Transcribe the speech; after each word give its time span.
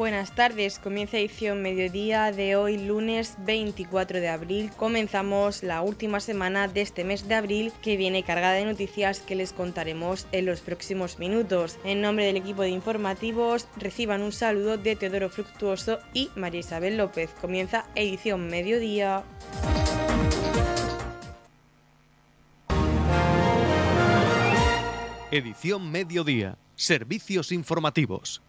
Buenas 0.00 0.34
tardes, 0.34 0.78
comienza 0.78 1.18
edición 1.18 1.60
mediodía 1.60 2.32
de 2.32 2.56
hoy 2.56 2.78
lunes 2.78 3.36
24 3.40 4.18
de 4.18 4.30
abril. 4.30 4.70
Comenzamos 4.78 5.62
la 5.62 5.82
última 5.82 6.20
semana 6.20 6.68
de 6.68 6.80
este 6.80 7.04
mes 7.04 7.28
de 7.28 7.34
abril 7.34 7.70
que 7.82 7.98
viene 7.98 8.22
cargada 8.22 8.54
de 8.54 8.64
noticias 8.64 9.20
que 9.20 9.34
les 9.34 9.52
contaremos 9.52 10.26
en 10.32 10.46
los 10.46 10.62
próximos 10.62 11.18
minutos. 11.18 11.78
En 11.84 12.00
nombre 12.00 12.24
del 12.24 12.38
equipo 12.38 12.62
de 12.62 12.70
informativos 12.70 13.68
reciban 13.76 14.22
un 14.22 14.32
saludo 14.32 14.78
de 14.78 14.96
Teodoro 14.96 15.28
Fructuoso 15.28 15.98
y 16.14 16.30
María 16.34 16.60
Isabel 16.60 16.96
López. 16.96 17.28
Comienza 17.38 17.84
edición 17.94 18.46
mediodía. 18.46 19.22
Edición 25.30 25.92
mediodía. 25.92 26.56
Servicios 26.74 27.52
informativos. 27.52 28.40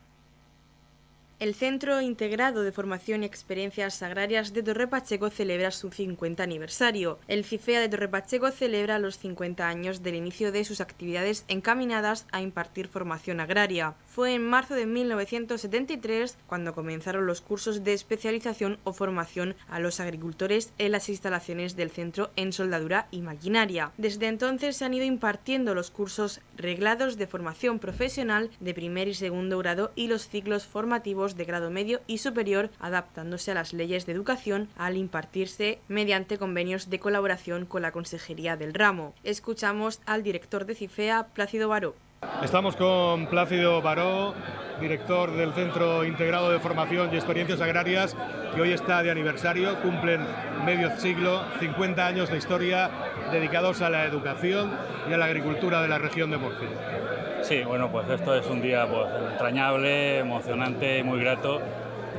El 1.42 1.56
Centro 1.56 2.02
Integrado 2.02 2.62
de 2.62 2.72
Formación 2.72 3.24
y 3.24 3.26
Experiencias 3.26 4.04
Agrarias 4.04 4.54
de 4.54 4.62
Torre 4.62 4.88
Pacheco 4.88 5.32
celebra 5.32 5.72
su 5.72 5.90
50 5.90 6.44
aniversario. 6.44 7.18
El 7.28 7.46
CIFEA 7.46 7.80
de 7.80 7.90
Torre 7.90 8.10
Pacheco 8.10 8.52
celebra 8.52 9.00
los 9.00 9.18
50 9.18 9.68
años 9.68 10.04
del 10.04 10.14
inicio 10.14 10.52
de 10.52 10.64
sus 10.66 10.82
actividades 10.82 11.46
encaminadas 11.48 12.28
a 12.32 12.44
impartir 12.44 12.90
formación 12.90 13.40
agraria. 13.40 13.96
Fue 14.06 14.36
en 14.36 14.48
marzo 14.48 14.76
de 14.76 14.86
1973 14.86 16.38
cuando 16.46 16.76
comenzaron 16.76 17.26
los 17.26 17.42
cursos 17.42 17.84
de 17.84 17.94
especialización 17.94 18.78
o 18.84 18.94
formación 18.94 19.56
a 19.68 19.80
los 19.80 20.00
agricultores 20.00 20.74
en 20.78 20.92
las 20.92 21.10
instalaciones 21.10 21.76
del 21.76 21.90
centro 21.90 22.30
en 22.36 22.54
soldadura 22.54 23.08
y 23.10 23.22
maquinaria. 23.22 23.94
Desde 23.98 24.28
entonces 24.28 24.78
se 24.78 24.86
han 24.86 24.94
ido 24.94 25.06
impartiendo 25.06 25.74
los 25.74 25.90
cursos 25.90 26.40
reglados 26.56 27.18
de 27.18 27.26
formación 27.26 27.80
profesional 27.80 28.52
de 28.60 28.76
primer 28.76 29.08
y 29.08 29.16
segundo 29.16 29.58
grado 29.58 29.92
y 29.96 30.06
los 30.06 30.28
ciclos 30.28 30.68
formativos 30.68 31.31
de 31.36 31.46
grado 31.46 31.70
medio 31.70 32.02
y 32.08 32.20
superior, 32.20 32.70
adaptándose 32.80 33.52
a 33.52 33.56
las 33.56 33.74
leyes 33.74 34.06
de 34.06 34.14
educación 34.14 34.70
al 34.78 34.98
impartirse 34.98 35.80
mediante 35.88 36.38
convenios 36.38 36.90
de 36.90 37.00
colaboración 37.00 37.66
con 37.66 37.82
la 37.82 37.92
Consejería 37.92 38.58
del 38.58 38.74
Ramo. 38.74 39.14
Escuchamos 39.24 40.02
al 40.06 40.24
director 40.24 40.66
de 40.66 40.76
CIFEA, 40.76 41.28
Plácido 41.34 41.70
Baró. 41.70 41.96
Estamos 42.44 42.76
con 42.76 43.28
Plácido 43.28 43.82
Baró, 43.82 44.36
director 44.80 45.36
del 45.36 45.54
Centro 45.54 46.06
Integrado 46.06 46.52
de 46.52 46.60
Formación 46.60 47.10
y 47.12 47.16
Experiencias 47.16 47.62
Agrarias, 47.62 48.16
que 48.54 48.62
hoy 48.62 48.74
está 48.74 49.02
de 49.02 49.10
aniversario, 49.10 49.82
cumplen 49.82 50.22
medio 50.66 50.96
siglo, 51.00 51.44
50 51.60 52.06
años 52.06 52.30
de 52.30 52.38
historia 52.38 52.92
dedicados 53.32 53.82
a 53.82 53.90
la 53.90 54.06
educación 54.06 54.72
y 55.10 55.14
a 55.14 55.18
la 55.18 55.26
agricultura 55.26 55.82
de 55.82 55.88
la 55.88 55.98
región 55.98 56.30
de 56.30 56.38
Murcia. 56.38 57.21
Sí, 57.44 57.64
bueno, 57.64 57.92
pues 57.92 58.08
esto 58.10 58.36
es 58.36 58.46
un 58.48 58.62
día 58.62 58.88
pues, 58.88 59.08
entrañable, 59.32 60.20
emocionante 60.20 61.00
y 61.00 61.04
muy 61.04 61.20
grato 61.20 61.60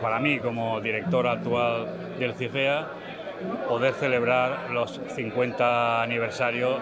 para 0.00 0.18
mí 0.18 0.40
como 0.40 0.80
director 0.80 1.26
actual 1.28 1.86
del 2.18 2.34
CIFEA 2.34 2.88
poder 3.68 3.94
celebrar 3.94 4.70
los 4.70 5.00
50 5.14 6.02
aniversarios 6.02 6.80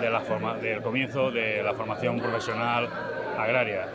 de 0.00 0.68
del 0.68 0.82
comienzo 0.82 1.30
de 1.30 1.62
la 1.62 1.74
formación 1.74 2.18
profesional 2.18 2.88
agraria. 3.38 3.86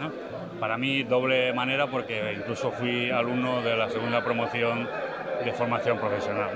Para 0.60 0.78
mí 0.78 1.04
doble 1.04 1.52
manera 1.54 1.88
porque 1.88 2.34
incluso 2.38 2.72
fui 2.72 3.10
alumno 3.10 3.62
de 3.62 3.76
la 3.76 3.90
segunda 3.90 4.24
promoción 4.24 4.88
de 5.44 5.52
formación 5.54 5.98
profesional. 5.98 6.52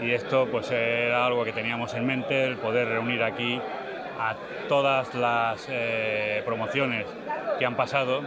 Y 0.00 0.10
esto 0.10 0.48
pues 0.50 0.70
era 0.72 1.24
algo 1.24 1.44
que 1.44 1.52
teníamos 1.52 1.94
en 1.94 2.04
mente, 2.04 2.44
el 2.44 2.56
poder 2.56 2.88
reunir 2.88 3.22
aquí 3.22 3.60
a 4.18 4.36
todas 4.68 5.14
las 5.14 5.66
eh, 5.70 6.42
promociones 6.44 7.06
que 7.58 7.66
han 7.66 7.76
pasado, 7.76 8.22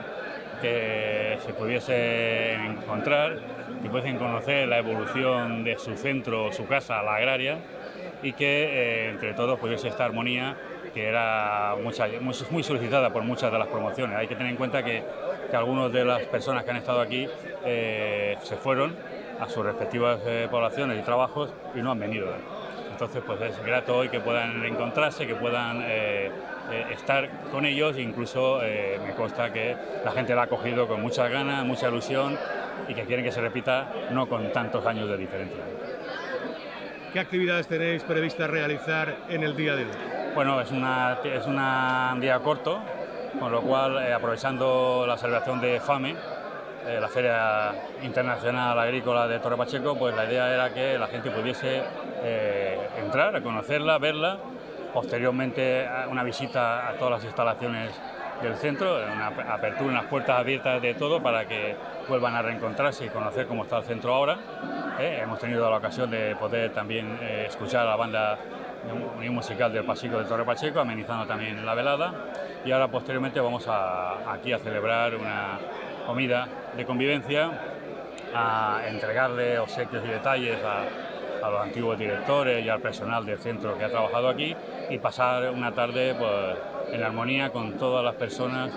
que 0.61 1.37
se 1.45 1.53
pudiesen 1.53 2.77
encontrar, 2.77 3.39
que 3.81 3.89
pudiesen 3.89 4.17
conocer 4.17 4.67
la 4.67 4.79
evolución 4.79 5.63
de 5.63 5.77
su 5.77 5.95
centro, 5.95 6.51
su 6.51 6.65
casa, 6.67 7.01
la 7.03 7.15
agraria, 7.15 7.59
y 8.23 8.33
que 8.33 8.63
eh, 8.63 9.09
entre 9.09 9.33
todos 9.33 9.59
pudiese 9.59 9.87
esta 9.87 10.05
armonía 10.05 10.57
que 10.93 11.05
era 11.05 11.75
muy, 12.49 12.63
solicitada 12.63 13.11
por 13.11 13.21
muchas 13.21 13.51
de 13.51 13.59
las 13.59 13.67
promociones. 13.67 14.17
Hay 14.17 14.27
que 14.27 14.35
tener 14.35 14.51
en 14.51 14.57
cuenta 14.57 14.83
que, 14.83 15.03
que 15.49 15.55
algunas 15.55 15.91
de 15.91 16.03
las 16.03 16.23
personas 16.23 16.63
que 16.63 16.71
han 16.71 16.77
estado 16.77 17.01
aquí 17.01 17.27
eh, 17.65 18.35
se 18.41 18.55
fueron 18.55 18.95
a 19.39 19.47
sus 19.47 19.63
respectivas 19.63 20.19
poblaciones 20.49 20.99
y 20.99 21.03
trabajos 21.03 21.53
y 21.75 21.79
no 21.79 21.91
han 21.91 21.99
venido. 21.99 22.56
Entonces, 22.97 23.21
pues 23.27 23.39
es 23.41 23.63
grato 23.63 23.95
hoy 23.95 24.09
que 24.09 24.19
puedan 24.19 24.65
encontrarse, 24.65 25.27
que 25.27 25.35
puedan 25.35 25.83
eh, 25.83 26.31
eh, 26.71 26.85
estar 26.93 27.29
con 27.51 27.63
ellos, 27.63 27.95
incluso 27.99 28.63
eh, 28.63 28.99
me 29.05 29.13
consta 29.13 29.53
que 29.53 29.77
la 30.03 30.11
gente 30.13 30.33
la 30.33 30.41
ha 30.41 30.43
acogido 30.45 30.87
con 30.87 30.99
muchas 30.99 31.29
ganas, 31.29 31.63
mucha 31.63 31.89
ilusión 31.89 32.35
y 32.87 32.95
que 32.95 33.03
quieren 33.03 33.23
que 33.23 33.31
se 33.31 33.39
repita, 33.39 33.93
no 34.09 34.27
con 34.27 34.51
tantos 34.51 34.83
años 34.87 35.07
de 35.09 35.15
diferencia. 35.15 35.63
¿Qué 37.13 37.19
actividades 37.19 37.67
tenéis 37.67 38.01
previstas 38.01 38.49
realizar 38.49 39.15
en 39.29 39.43
el 39.43 39.55
día 39.55 39.75
de 39.75 39.83
hoy? 39.83 39.91
Bueno, 40.33 40.59
es, 40.59 40.71
una, 40.71 41.19
es 41.23 41.45
un 41.45 42.19
día 42.19 42.39
corto, 42.39 42.79
con 43.39 43.51
lo 43.51 43.61
cual, 43.61 44.11
aprovechando 44.11 45.05
la 45.07 45.19
celebración 45.19 45.61
de 45.61 45.79
FAME, 45.79 46.15
la 46.99 47.07
Feria 47.09 47.75
Internacional 48.01 48.79
Agrícola 48.79 49.27
de 49.27 49.37
Torre 49.37 49.57
Pacheco, 49.57 49.95
pues 49.95 50.15
la 50.15 50.25
idea 50.25 50.51
era 50.51 50.73
que 50.73 50.97
la 50.97 51.05
gente 51.05 51.29
pudiese 51.29 51.83
entrar, 52.97 53.35
a 53.35 53.41
conocerla, 53.41 53.97
verla, 53.97 54.39
posteriormente 54.93 55.87
una 56.09 56.23
visita 56.23 56.87
a 56.89 56.93
todas 56.93 57.11
las 57.15 57.23
instalaciones 57.23 57.91
del 58.41 58.55
centro, 58.55 58.97
una 58.97 59.27
apertura, 59.27 59.89
unas 59.89 60.05
puertas 60.05 60.39
abiertas 60.39 60.81
de 60.81 60.93
todo 60.93 61.21
para 61.21 61.45
que 61.45 61.75
vuelvan 62.07 62.35
a 62.35 62.41
reencontrarse 62.41 63.05
y 63.05 63.09
conocer 63.09 63.47
cómo 63.47 63.63
está 63.63 63.77
el 63.77 63.83
centro 63.83 64.13
ahora. 64.13 64.37
¿eh? 64.99 65.19
hemos 65.21 65.39
tenido 65.39 65.69
la 65.69 65.77
ocasión 65.77 66.09
de 66.09 66.35
poder 66.35 66.71
también 66.71 67.17
eh, 67.21 67.45
escuchar 67.47 67.81
a 67.81 67.91
la 67.91 67.95
banda 67.95 68.37
Unión 69.17 69.33
Musical 69.33 69.71
del 69.73 69.83
Pasico 69.83 70.17
de 70.19 70.25
Torre 70.25 70.45
Pacheco, 70.45 70.79
amenizando 70.79 71.25
también 71.25 71.65
la 71.65 71.73
velada. 71.73 72.13
Y 72.63 72.71
ahora 72.71 72.87
posteriormente 72.87 73.39
vamos 73.39 73.67
a, 73.67 74.31
aquí 74.31 74.53
a 74.53 74.59
celebrar 74.59 75.15
una 75.15 75.59
comida 76.05 76.47
de 76.75 76.85
convivencia, 76.85 77.51
a 78.33 78.81
entregarle 78.87 79.59
obsequios 79.59 80.03
y 80.05 80.07
detalles 80.07 80.57
a, 80.63 81.06
a 81.41 81.49
los 81.49 81.61
antiguos 81.61 81.97
directores 81.97 82.65
y 82.65 82.69
al 82.69 82.81
personal 82.81 83.25
del 83.25 83.37
centro 83.37 83.77
que 83.77 83.85
ha 83.85 83.89
trabajado 83.89 84.29
aquí 84.29 84.55
y 84.89 84.97
pasar 84.97 85.51
una 85.51 85.73
tarde 85.73 86.15
pues, 86.15 86.57
en 86.91 87.03
armonía 87.03 87.51
con 87.51 87.77
todas 87.77 88.03
las 88.03 88.15
personas 88.15 88.71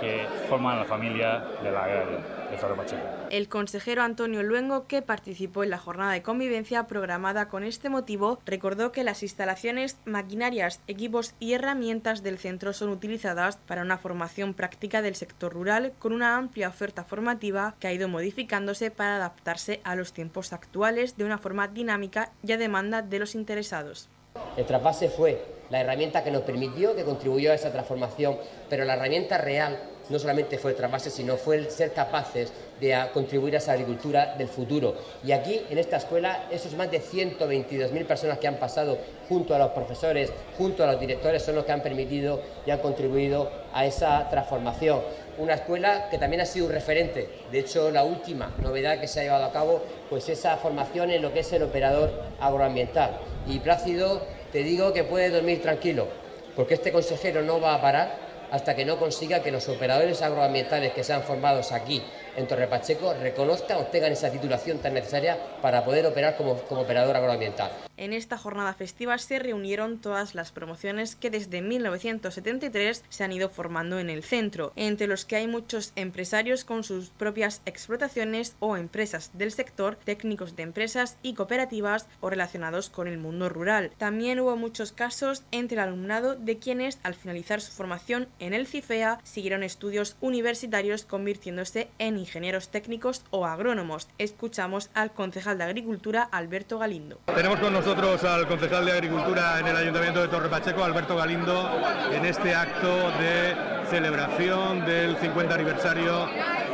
que 0.00 0.26
forman 0.48 0.78
la 0.78 0.84
familia 0.84 1.42
de 1.62 1.70
la 1.70 1.84
agraria. 1.84 3.15
El 3.30 3.48
consejero 3.48 4.02
Antonio 4.02 4.42
Luengo, 4.42 4.86
que 4.86 5.02
participó 5.02 5.64
en 5.64 5.70
la 5.70 5.78
jornada 5.78 6.12
de 6.12 6.22
convivencia 6.22 6.86
programada 6.86 7.48
con 7.48 7.64
este 7.64 7.88
motivo, 7.88 8.38
recordó 8.46 8.92
que 8.92 9.04
las 9.04 9.22
instalaciones, 9.22 9.96
maquinarias, 10.04 10.80
equipos 10.86 11.34
y 11.40 11.54
herramientas 11.54 12.22
del 12.22 12.38
centro 12.38 12.72
son 12.72 12.90
utilizadas 12.90 13.56
para 13.56 13.82
una 13.82 13.98
formación 13.98 14.54
práctica 14.54 15.02
del 15.02 15.16
sector 15.16 15.52
rural 15.52 15.92
con 15.98 16.12
una 16.12 16.36
amplia 16.36 16.68
oferta 16.68 17.04
formativa 17.04 17.74
que 17.80 17.88
ha 17.88 17.92
ido 17.92 18.08
modificándose 18.08 18.90
para 18.90 19.16
adaptarse 19.16 19.80
a 19.84 19.96
los 19.96 20.12
tiempos 20.12 20.52
actuales 20.52 21.16
de 21.16 21.24
una 21.24 21.38
forma 21.38 21.68
dinámica 21.68 22.32
y 22.46 22.52
a 22.52 22.58
demanda 22.58 23.02
de 23.02 23.18
los 23.18 23.34
interesados. 23.34 24.08
El 24.56 24.66
traspase 24.66 25.08
fue 25.08 25.42
la 25.70 25.80
herramienta 25.80 26.22
que 26.22 26.30
nos 26.30 26.42
permitió, 26.42 26.94
que 26.94 27.04
contribuyó 27.04 27.50
a 27.50 27.54
esa 27.54 27.72
transformación, 27.72 28.36
pero 28.68 28.84
la 28.84 28.94
herramienta 28.94 29.38
real 29.38 29.78
no 30.08 30.18
solamente 30.18 30.58
fue 30.58 30.72
el 30.72 30.76
trasvase, 30.76 31.10
sino 31.10 31.36
fue 31.36 31.56
el 31.56 31.70
ser 31.70 31.92
capaces 31.92 32.52
de 32.80 32.94
contribuir 33.12 33.54
a 33.54 33.58
esa 33.58 33.72
agricultura 33.72 34.34
del 34.36 34.48
futuro. 34.48 34.94
Y 35.24 35.32
aquí, 35.32 35.62
en 35.70 35.78
esta 35.78 35.96
escuela, 35.96 36.46
esos 36.50 36.74
más 36.74 36.90
de 36.90 37.00
122.000 37.00 38.06
personas 38.06 38.38
que 38.38 38.46
han 38.46 38.56
pasado 38.56 38.98
junto 39.28 39.54
a 39.54 39.58
los 39.58 39.70
profesores, 39.70 40.32
junto 40.58 40.84
a 40.84 40.92
los 40.92 41.00
directores, 41.00 41.42
son 41.42 41.56
los 41.56 41.64
que 41.64 41.72
han 41.72 41.82
permitido 41.82 42.40
y 42.66 42.70
han 42.70 42.78
contribuido 42.78 43.50
a 43.72 43.86
esa 43.86 44.28
transformación. 44.28 45.00
Una 45.38 45.54
escuela 45.54 46.08
que 46.10 46.18
también 46.18 46.42
ha 46.42 46.46
sido 46.46 46.66
un 46.66 46.72
referente. 46.72 47.28
De 47.50 47.58
hecho, 47.58 47.90
la 47.90 48.04
última 48.04 48.54
novedad 48.58 49.00
que 49.00 49.08
se 49.08 49.20
ha 49.20 49.22
llevado 49.24 49.44
a 49.44 49.52
cabo, 49.52 49.82
pues 50.08 50.28
esa 50.28 50.56
formación 50.56 51.10
en 51.10 51.22
lo 51.22 51.32
que 51.32 51.40
es 51.40 51.52
el 51.52 51.62
operador 51.62 52.12
agroambiental. 52.40 53.18
Y 53.46 53.58
Plácido, 53.58 54.22
te 54.52 54.62
digo 54.62 54.92
que 54.92 55.04
puedes 55.04 55.32
dormir 55.32 55.62
tranquilo, 55.62 56.06
porque 56.54 56.74
este 56.74 56.92
consejero 56.92 57.42
no 57.42 57.60
va 57.60 57.74
a 57.74 57.80
parar 57.80 58.25
hasta 58.50 58.74
que 58.74 58.84
no 58.84 58.98
consiga 58.98 59.42
que 59.42 59.50
los 59.50 59.68
operadores 59.68 60.22
agroambientales 60.22 60.92
que 60.92 61.04
sean 61.04 61.22
formados 61.22 61.72
aquí 61.72 62.02
en 62.36 62.46
Torre 62.46 62.66
Pacheco 62.66 63.14
reconozcan 63.14 63.78
o 63.78 63.86
tengan 63.86 64.12
esa 64.12 64.30
titulación 64.30 64.78
tan 64.78 64.94
necesaria 64.94 65.38
para 65.62 65.84
poder 65.84 66.06
operar 66.06 66.36
como, 66.36 66.54
como, 66.62 66.82
operador 66.82 67.16
agroambiental. 67.16 67.85
En 67.98 68.12
esta 68.12 68.36
jornada 68.36 68.74
festiva 68.74 69.16
se 69.16 69.38
reunieron 69.38 69.98
todas 69.98 70.34
las 70.34 70.52
promociones 70.52 71.16
que 71.16 71.30
desde 71.30 71.62
1973 71.62 73.04
se 73.08 73.24
han 73.24 73.32
ido 73.32 73.48
formando 73.48 73.98
en 73.98 74.10
el 74.10 74.22
centro, 74.22 74.72
entre 74.76 75.06
los 75.06 75.24
que 75.24 75.36
hay 75.36 75.46
muchos 75.46 75.92
empresarios 75.96 76.64
con 76.64 76.84
sus 76.84 77.08
propias 77.08 77.62
explotaciones 77.64 78.54
o 78.60 78.76
empresas 78.76 79.30
del 79.32 79.50
sector, 79.50 79.96
técnicos 79.96 80.56
de 80.56 80.62
empresas 80.64 81.16
y 81.22 81.34
cooperativas 81.34 82.06
o 82.20 82.28
relacionados 82.28 82.90
con 82.90 83.08
el 83.08 83.18
mundo 83.18 83.48
rural. 83.48 83.92
También 83.96 84.40
hubo 84.40 84.56
muchos 84.56 84.92
casos 84.92 85.44
entre 85.50 85.76
el 85.76 85.88
alumnado 85.88 86.34
de 86.34 86.58
quienes 86.58 86.98
al 87.02 87.14
finalizar 87.14 87.60
su 87.62 87.72
formación 87.72 88.28
en 88.38 88.52
el 88.52 88.66
CIFEA 88.66 89.20
siguieron 89.22 89.62
estudios 89.62 90.16
universitarios 90.20 91.04
convirtiéndose 91.04 91.88
en 91.98 92.18
ingenieros 92.18 92.68
técnicos 92.68 93.24
o 93.30 93.46
agrónomos. 93.46 94.08
Escuchamos 94.18 94.90
al 94.92 95.12
concejal 95.12 95.56
de 95.56 95.64
Agricultura, 95.64 96.22
Alberto 96.22 96.78
Galindo. 96.78 97.20
Tenemos 97.34 97.60
al 97.86 98.48
concejal 98.48 98.84
de 98.84 98.90
Agricultura 98.90 99.60
en 99.60 99.68
el 99.68 99.76
Ayuntamiento 99.76 100.20
de 100.20 100.26
Torre 100.26 100.48
Pacheco, 100.48 100.82
Alberto 100.82 101.14
Galindo, 101.14 101.70
en 102.12 102.24
este 102.24 102.52
acto 102.52 103.12
de 103.12 103.54
celebración 103.88 104.84
del 104.84 105.16
50 105.18 105.54
aniversario 105.54 106.28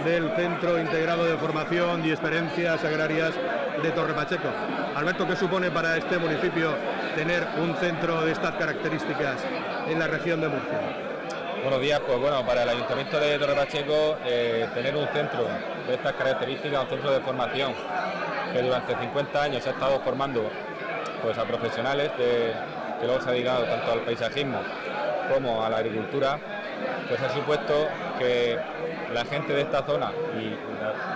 del 0.06 0.34
Centro 0.34 0.80
Integrado 0.80 1.26
de 1.26 1.36
Formación 1.36 2.02
y 2.06 2.12
Experiencias 2.12 2.82
Agrarias 2.82 3.34
de 3.82 3.90
Torre 3.90 4.14
Pacheco. 4.14 4.48
Alberto, 4.96 5.26
¿qué 5.28 5.36
supone 5.36 5.70
para 5.70 5.98
este 5.98 6.16
municipio 6.16 6.74
tener 7.14 7.46
un 7.58 7.76
centro 7.76 8.22
de 8.22 8.32
estas 8.32 8.54
características 8.54 9.44
en 9.88 9.98
la 9.98 10.06
región 10.06 10.40
de 10.40 10.48
Murcia? 10.48 10.80
Buenos 11.62 11.80
días, 11.82 12.00
pues 12.06 12.18
bueno, 12.18 12.44
para 12.46 12.62
el 12.62 12.70
Ayuntamiento 12.70 13.20
de 13.20 13.38
Torre 13.38 13.54
Pacheco 13.54 14.16
eh, 14.24 14.66
tener 14.72 14.96
un 14.96 15.06
centro 15.08 15.46
de 15.86 15.94
estas 15.94 16.14
características, 16.14 16.84
un 16.84 16.88
centro 16.88 17.10
de 17.10 17.20
formación 17.20 17.74
que 18.50 18.62
durante 18.62 18.96
50 18.96 19.42
años 19.42 19.62
se 19.62 19.68
ha 19.68 19.72
estado 19.72 20.00
formando 20.00 20.50
pues, 21.22 21.38
a 21.38 21.44
profesionales 21.44 22.10
que 22.16 22.52
luego 23.02 23.20
se 23.20 23.30
ha 23.30 23.32
dedicado 23.32 23.64
tanto 23.64 23.92
al 23.92 24.00
paisajismo 24.00 24.58
como 25.32 25.64
a 25.64 25.70
la 25.70 25.78
agricultura, 25.78 26.38
pues 27.08 27.20
ha 27.20 27.30
supuesto 27.30 27.88
que 28.18 28.58
la 29.12 29.24
gente 29.24 29.52
de 29.52 29.62
esta 29.62 29.82
zona 29.84 30.10
y 30.38 30.56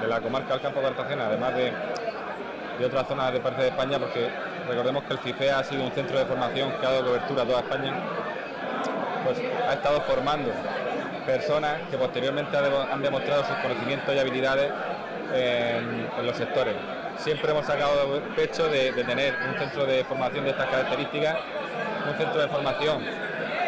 de 0.00 0.08
la 0.08 0.20
comarca 0.20 0.54
del 0.54 0.62
Campo 0.62 0.80
de 0.80 0.86
Cartagena, 0.86 1.26
además 1.26 1.54
de, 1.54 1.72
de 2.78 2.84
otras 2.84 3.06
zonas 3.06 3.32
de 3.32 3.40
parte 3.40 3.62
de 3.62 3.68
España, 3.68 3.98
porque 3.98 4.28
recordemos 4.68 5.04
que 5.04 5.14
el 5.14 5.18
CIFEA 5.20 5.58
ha 5.58 5.64
sido 5.64 5.84
un 5.84 5.92
centro 5.92 6.18
de 6.18 6.26
formación 6.26 6.72
que 6.80 6.86
ha 6.86 6.90
dado 6.90 7.06
cobertura 7.06 7.42
a 7.42 7.46
toda 7.46 7.60
España, 7.60 7.92
pues 9.24 9.38
ha 9.68 9.72
estado 9.72 10.00
formando 10.02 10.50
personas 11.24 11.80
que 11.90 11.98
posteriormente 11.98 12.56
han 12.56 13.02
demostrado 13.02 13.44
sus 13.44 13.56
conocimientos 13.56 14.14
y 14.14 14.18
habilidades 14.18 14.70
en, 15.34 16.06
los 16.24 16.36
sectores. 16.36 16.74
Siempre 17.18 17.50
hemos 17.50 17.66
sacado 17.66 18.20
pecho 18.34 18.68
de, 18.68 18.92
tener 18.92 19.34
un 19.48 19.58
centro 19.58 19.86
de 19.86 20.04
formación 20.04 20.44
de 20.44 20.50
estas 20.50 20.68
características, 20.68 21.36
un 22.08 22.16
centro 22.16 22.40
de 22.40 22.48
formación 22.48 23.02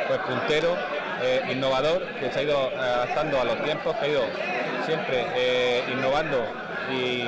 pues 0.06 0.19
puntero, 0.21 0.77
eh, 1.23 1.43
innovador, 1.50 2.03
que 2.21 2.31
se 2.31 2.39
ha 2.39 2.43
ido 2.43 2.56
adaptando 2.56 3.41
a 3.41 3.45
los 3.45 3.62
tiempos, 3.65 3.97
que 3.97 4.05
ha 4.05 4.09
ido 4.09 4.23
siempre 4.87 5.27
eh, 5.35 5.85
innovando 5.93 6.45
y 6.93 7.25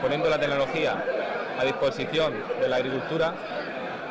poniendo 0.00 0.28
la 0.28 0.38
tecnología 0.38 1.02
a 1.58 1.64
disposición 1.64 2.34
de 2.60 2.68
la 2.68 2.76
agricultura. 2.76 3.34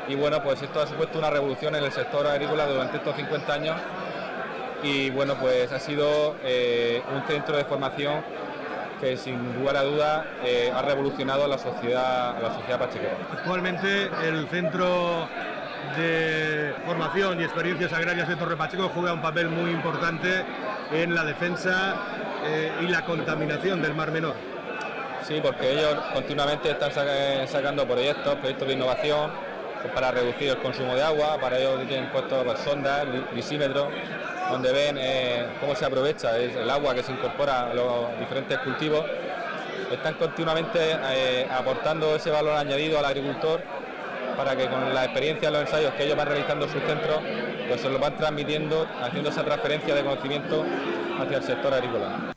Y 0.08 0.16
bueno, 0.16 0.42
pues 0.42 0.62
esto 0.62 0.82
ha 0.82 0.88
supuesto 0.88 1.20
una 1.20 1.30
revolución 1.30 1.76
en 1.76 1.84
el 1.84 1.92
sector 1.92 2.26
agrícola 2.26 2.66
durante 2.66 2.98
estos 2.98 3.16
50 3.16 3.54
años 3.54 3.76
y 4.84 5.10
bueno, 5.10 5.36
pues 5.40 5.72
ha 5.72 5.80
sido 5.80 6.36
eh, 6.44 7.02
un 7.14 7.24
centro 7.28 7.58
de 7.58 7.66
formación 7.66 8.24
que 9.00 9.18
sin 9.18 9.56
lugar 9.56 9.78
a 9.78 9.84
duda 9.84 10.26
eh, 10.44 10.72
ha 10.74 10.82
revolucionado 10.82 11.48
la 11.48 11.58
sociedad, 11.58 12.42
la 12.42 12.54
sociedad 12.54 12.80
pachequera. 12.80 13.18
Actualmente 13.32 14.10
el 14.24 14.48
centro 14.50 15.28
de 15.98 16.74
formación 16.86 17.40
y 17.40 17.44
experiencias 17.44 17.94
agrarias 17.94 18.28
de 18.28 18.36
Torre 18.36 18.58
Pacheco 18.58 18.90
juega 18.94 19.14
un 19.14 19.22
papel 19.22 19.50
muy 19.50 19.72
importante 19.72 20.44
en 20.92 21.16
la 21.16 21.24
defensa 21.24 21.96
eh, 22.46 22.72
y 22.82 22.88
la 22.88 23.06
contaminación 23.06 23.82
del 23.82 23.94
Mar 23.94 24.12
Menor. 24.12 24.36
Sí, 25.24 25.40
porque 25.42 25.74
ellos 25.74 25.96
continuamente 26.14 26.72
están 26.72 26.92
sacando 27.48 27.86
proyectos, 27.86 28.36
proyectos 28.36 28.68
de 28.68 28.74
innovación 28.76 29.32
para 29.94 30.12
reducir 30.12 30.50
el 30.50 30.58
consumo 30.58 30.96
de 30.96 31.04
agua, 31.04 31.38
para 31.40 31.58
ello 31.58 31.78
tienen 31.88 32.10
puestos 32.12 32.44
pues, 32.44 32.60
sondas, 32.60 33.06
lisímetros, 33.34 33.88
donde 34.50 34.72
ven 34.72 34.98
eh, 35.00 35.48
cómo 35.60 35.76
se 35.76 35.86
aprovecha 35.86 36.38
el 36.38 36.70
agua 36.70 36.94
que 36.96 37.04
se 37.04 37.12
incorpora 37.12 37.70
a 37.70 37.74
los 37.74 38.20
diferentes 38.20 38.58
cultivos. 38.60 39.06
Están 39.92 40.16
continuamente 40.16 40.80
eh, 40.82 41.48
aportando 41.50 42.16
ese 42.16 42.30
valor 42.30 42.54
añadido 42.54 43.00
al 43.00 43.06
agricultor 43.06 43.62
para 44.36 44.56
que 44.56 44.70
con 44.70 44.94
la 44.94 45.06
experiencia, 45.06 45.50
los 45.50 45.62
ensayos 45.62 45.94
que 45.94 46.04
ellos 46.04 46.16
van 46.16 46.28
realizando 46.28 46.66
en 46.66 46.72
sus 46.72 46.84
centros, 46.84 47.20
pues 47.68 47.82
se 47.82 47.90
los 47.90 48.00
van 48.00 48.16
transmitiendo, 48.16 48.88
haciendo 49.02 49.30
esa 49.30 49.44
transferencia 49.44 49.96
de 49.96 50.04
conocimiento 50.04 50.64
hacia 51.20 51.38
el 51.38 51.44
sector 51.44 51.74
agrícola. 51.74 52.34